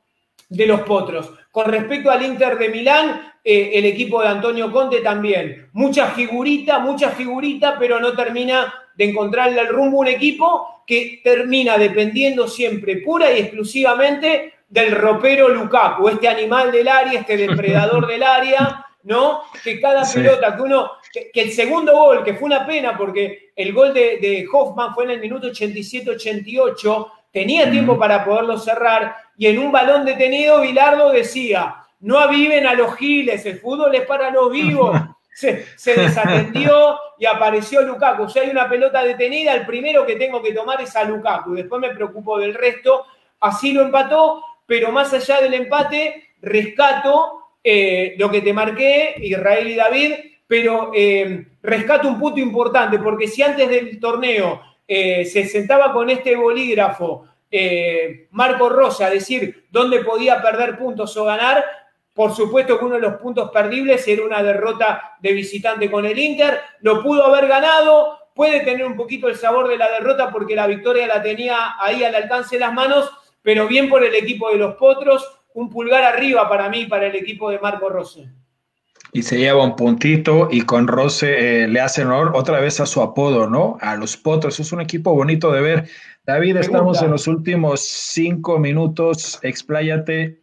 [0.48, 1.32] de los Potros.
[1.50, 5.68] Con respecto al Inter de Milán, eh, el equipo de Antonio Conte también.
[5.72, 11.76] Mucha figurita, mucha figurita, pero no termina de encontrarle el rumbo un equipo que termina
[11.78, 18.22] dependiendo siempre pura y exclusivamente del ropero Lukaku, este animal del área, este depredador del
[18.22, 19.42] área, ¿no?
[19.62, 23.72] Que cada pelota, que uno, que, el segundo gol, que fue una pena porque el
[23.72, 29.58] gol de, Hoffman fue en el minuto 87-88, tenía tiempo para poderlo cerrar y en
[29.58, 34.50] un balón detenido Bilardo decía, no aviven a los giles, el fútbol es para los
[34.50, 34.98] vivos.
[35.34, 38.28] Se, desatendió y apareció Lukaku.
[38.28, 41.54] Si hay una pelota detenida, el primero que tengo que tomar es a Lukaku.
[41.54, 43.04] Después me preocupo del resto.
[43.40, 49.66] Así lo empató, pero más allá del empate, rescato eh, lo que te marqué, Israel
[49.66, 50.12] y David,
[50.46, 56.10] pero eh, rescato un punto importante, porque si antes del torneo eh, se sentaba con
[56.10, 57.28] este bolígrafo
[58.32, 61.64] Marco Rosa a decir dónde podía perder puntos o ganar,
[62.12, 66.18] por supuesto que uno de los puntos perdibles era una derrota de visitante con el
[66.18, 70.56] Inter, lo pudo haber ganado, puede tener un poquito el sabor de la derrota porque
[70.56, 73.08] la victoria la tenía ahí al alcance de las manos,
[73.40, 77.14] pero bien por el equipo de los Potros, un pulgar arriba para mí, para el
[77.16, 78.28] equipo de Marco Rose.
[79.12, 82.86] Y se lleva un puntito y con Rose eh, le hace honor otra vez a
[82.86, 83.78] su apodo, ¿no?
[83.80, 84.58] A los Potros.
[84.58, 85.88] Es un equipo bonito de ver.
[86.26, 89.38] David, estamos en los últimos cinco minutos.
[89.42, 90.40] Expláyate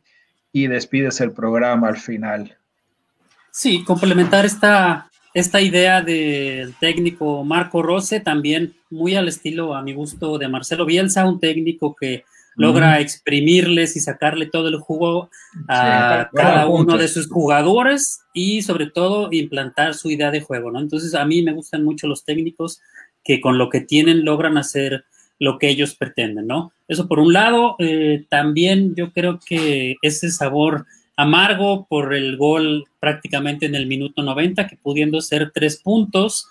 [0.54, 2.58] y despides el programa al final.
[3.52, 9.94] Sí, complementar esta, esta idea del técnico Marco Rose, también muy al estilo, a mi
[9.94, 12.24] gusto, de Marcelo Bielsa, un técnico que
[12.56, 15.30] logra exprimirles y sacarle todo el jugo
[15.68, 20.80] a cada uno de sus jugadores y sobre todo implantar su idea de juego, ¿no?
[20.80, 22.82] Entonces a mí me gustan mucho los técnicos
[23.24, 25.06] que con lo que tienen logran hacer
[25.40, 26.72] lo que ellos pretenden, ¿no?
[26.88, 30.86] Eso por un lado, eh, también yo creo que ese sabor
[31.16, 36.48] amargo por el gol prácticamente en el minuto 90, que pudiendo ser tres puntos,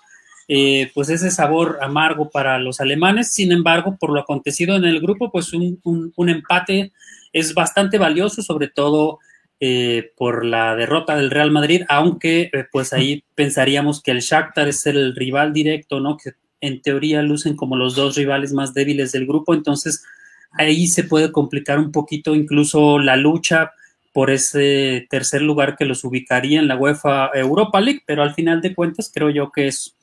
[0.53, 3.31] eh, pues ese sabor amargo para los alemanes.
[3.31, 6.91] Sin embargo, por lo acontecido en el grupo, pues un, empate
[7.31, 9.19] es bastante valioso, sobre todo
[9.61, 14.67] eh, por la derrota del Real Madrid, aunque eh, pues ahí pensaríamos que el Shakhtar
[14.67, 16.17] es el rival directo, ¿no?
[16.17, 20.03] Que en teoría lucen como los dos rivales más débiles del grupo, entonces
[20.51, 23.71] ahí se puede complicar un poquito incluso la lucha
[24.11, 28.59] por ese tercer lugar que los ubicaría en la UEFA Europa League, pero al final
[28.59, 29.95] de cuentas creo yo que es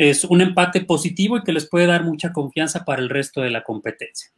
[0.00, 3.50] es un empate positivo y que les puede dar mucha confianza para el resto de
[3.50, 4.30] la competencia.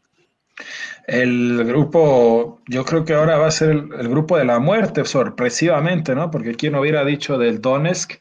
[1.07, 6.17] El grupo, yo creo que ahora va a ser el, grupo de la muerte, sorpresivamente,
[6.17, 6.33] ¿no?
[6.33, 8.15] Porque quien hubiera dicho del Donetsk,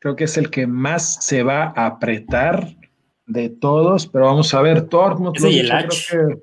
[0.00, 2.76] creo que es el que más se va a apretar
[3.26, 5.36] de todos, pero vamos a ver, Dortmund.
[5.38, 6.42] Sí, el creo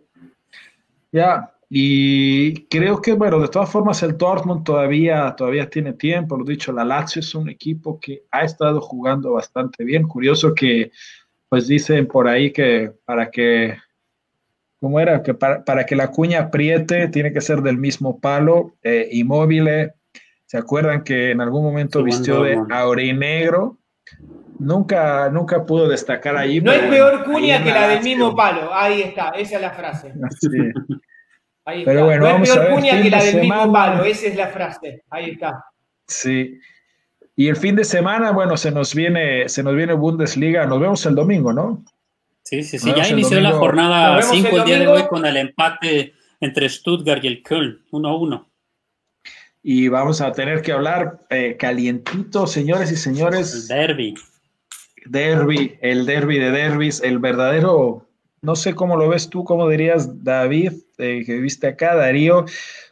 [1.11, 6.45] ya, y creo que, bueno, de todas formas el Dortmund todavía, todavía tiene tiempo, lo
[6.45, 10.07] dicho, la Lazio es un equipo que ha estado jugando bastante bien.
[10.07, 10.91] Curioso que,
[11.49, 13.75] pues dicen por ahí que para que,
[14.79, 15.21] ¿cómo era?
[15.21, 19.91] Que para, que la cuña apriete tiene que ser del mismo palo, eh, inmóvil.
[20.45, 23.79] ¿Se acuerdan que en algún momento vistió de aurinegro?
[24.59, 26.61] Nunca, nunca pudo destacar ahí.
[26.61, 28.73] No es peor cuña que la del mismo palo.
[28.73, 30.13] Ahí está, esa es la frase.
[30.39, 30.71] Sí.
[31.65, 33.01] Pero bueno, vamos a ver.
[33.01, 35.03] que la del mismo palo, esa es la frase.
[35.09, 35.65] Ahí está.
[36.07, 36.59] Sí.
[37.35, 40.65] Y el fin de semana, bueno, se nos viene, se nos viene Bundesliga.
[40.67, 41.83] Nos vemos el domingo, ¿no?
[42.43, 42.93] Sí, sí, sí.
[42.95, 47.27] Ya inició la jornada 5 el, día de hoy con el empate entre Stuttgart y
[47.27, 48.45] el Köln, 1-1.
[49.63, 53.53] Y vamos a tener que hablar eh, calientito, señores y señores.
[53.53, 54.13] El derby.
[55.07, 58.07] Derby, el derby de derbis, el verdadero
[58.45, 62.45] no sé cómo lo ves tú, cómo dirías, David, eh, que viste acá, Darío.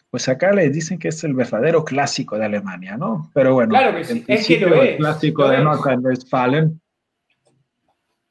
[0.10, 3.32] Pues acá le dicen que es el verdadero clásico de Alemania, ¿no?
[3.34, 4.24] Pero bueno, claro que sí.
[4.28, 6.80] es que lo el clásico de Nordrhein-Westfalen.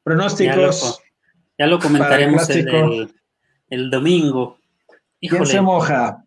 [0.04, 1.00] Pronósticos.
[1.58, 3.12] Ya lo, comentaremos el,
[3.68, 4.58] el, domingo.
[5.20, 6.24] ¿Quién se moja?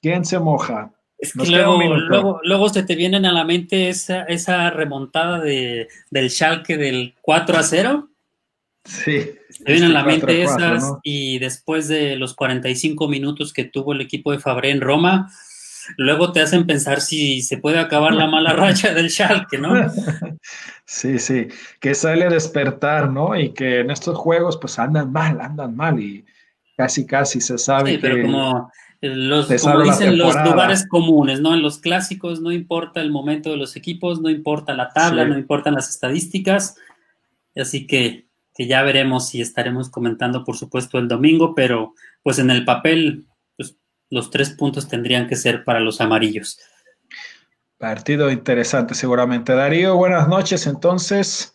[0.00, 0.92] ¿Quién se moja?
[1.18, 6.30] Es que luego, luego, se te vienen a la mente esa, esa remontada de, del
[6.30, 8.10] Schalke del 4 a 0
[8.84, 9.30] Sí.
[9.48, 14.00] Se vienen a la mente esas y después de los 45 minutos que tuvo el
[14.00, 15.30] equipo de Fabré en Roma,
[15.96, 19.74] luego te hacen pensar si se puede acabar la mala racha del Schalke, ¿no?
[20.84, 21.48] Sí, sí,
[21.80, 23.38] que sale a despertar, ¿no?
[23.38, 26.24] Y que en estos juegos pues andan mal, andan mal y
[26.76, 28.70] casi casi se sabe sí, pero como
[29.00, 31.54] los, como dicen los lugares comunes, ¿no?
[31.54, 35.38] En los clásicos no importa el momento de los equipos, no importa la tabla, no
[35.38, 36.76] importan las estadísticas,
[37.54, 38.23] así que
[38.54, 43.26] que ya veremos si estaremos comentando, por supuesto, el domingo, pero pues en el papel,
[43.56, 43.76] pues,
[44.10, 46.58] los tres puntos tendrían que ser para los amarillos.
[47.78, 49.54] Partido interesante, seguramente.
[49.54, 51.54] Darío, buenas noches, entonces.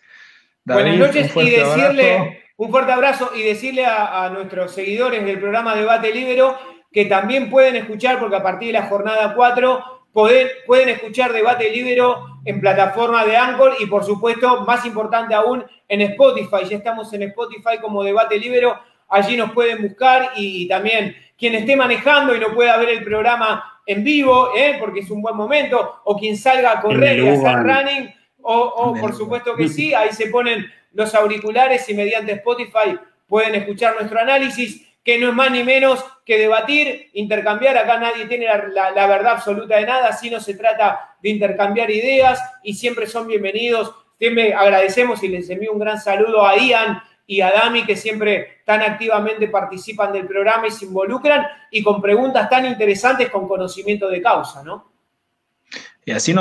[0.66, 6.14] buenas noches y decirle un fuerte abrazo y decirle a, nuestros seguidores del programa Debate
[6.14, 6.58] Libero
[6.92, 11.70] que también pueden escuchar, porque a partir de la jornada 4 pueden, pueden escuchar Debate
[11.70, 16.66] Libero en plataforma de Anchor y por supuesto, más importante aún, en Spotify.
[16.70, 18.80] Ya estamos en Spotify como Debate Libero.
[19.08, 23.82] Allí nos pueden buscar y también quien esté manejando y no pueda ver el programa
[23.86, 24.78] en vivo, ¿eh?
[24.80, 29.16] porque es un buen momento, o quien salga a correr y hacer running, o, por
[29.16, 32.98] supuesto que sí, ahí se ponen los auriculares y mediante Spotify
[33.28, 37.76] pueden escuchar nuestro análisis, que no es más ni menos que debatir, intercambiar.
[37.76, 42.76] Acá nadie tiene la, verdad absoluta de nada, sino se trata de intercambiar ideas y
[42.76, 43.92] siempre son bienvenidos.
[44.20, 48.60] Siempre agradecemos y les envío un gran saludo a Ian y a Dami, que siempre
[48.68, 54.10] tan activamente participan del programa y se involucran, y con preguntas tan interesantes con conocimiento
[54.10, 54.92] de causa, ¿no?
[56.06, 56.38] Y así nos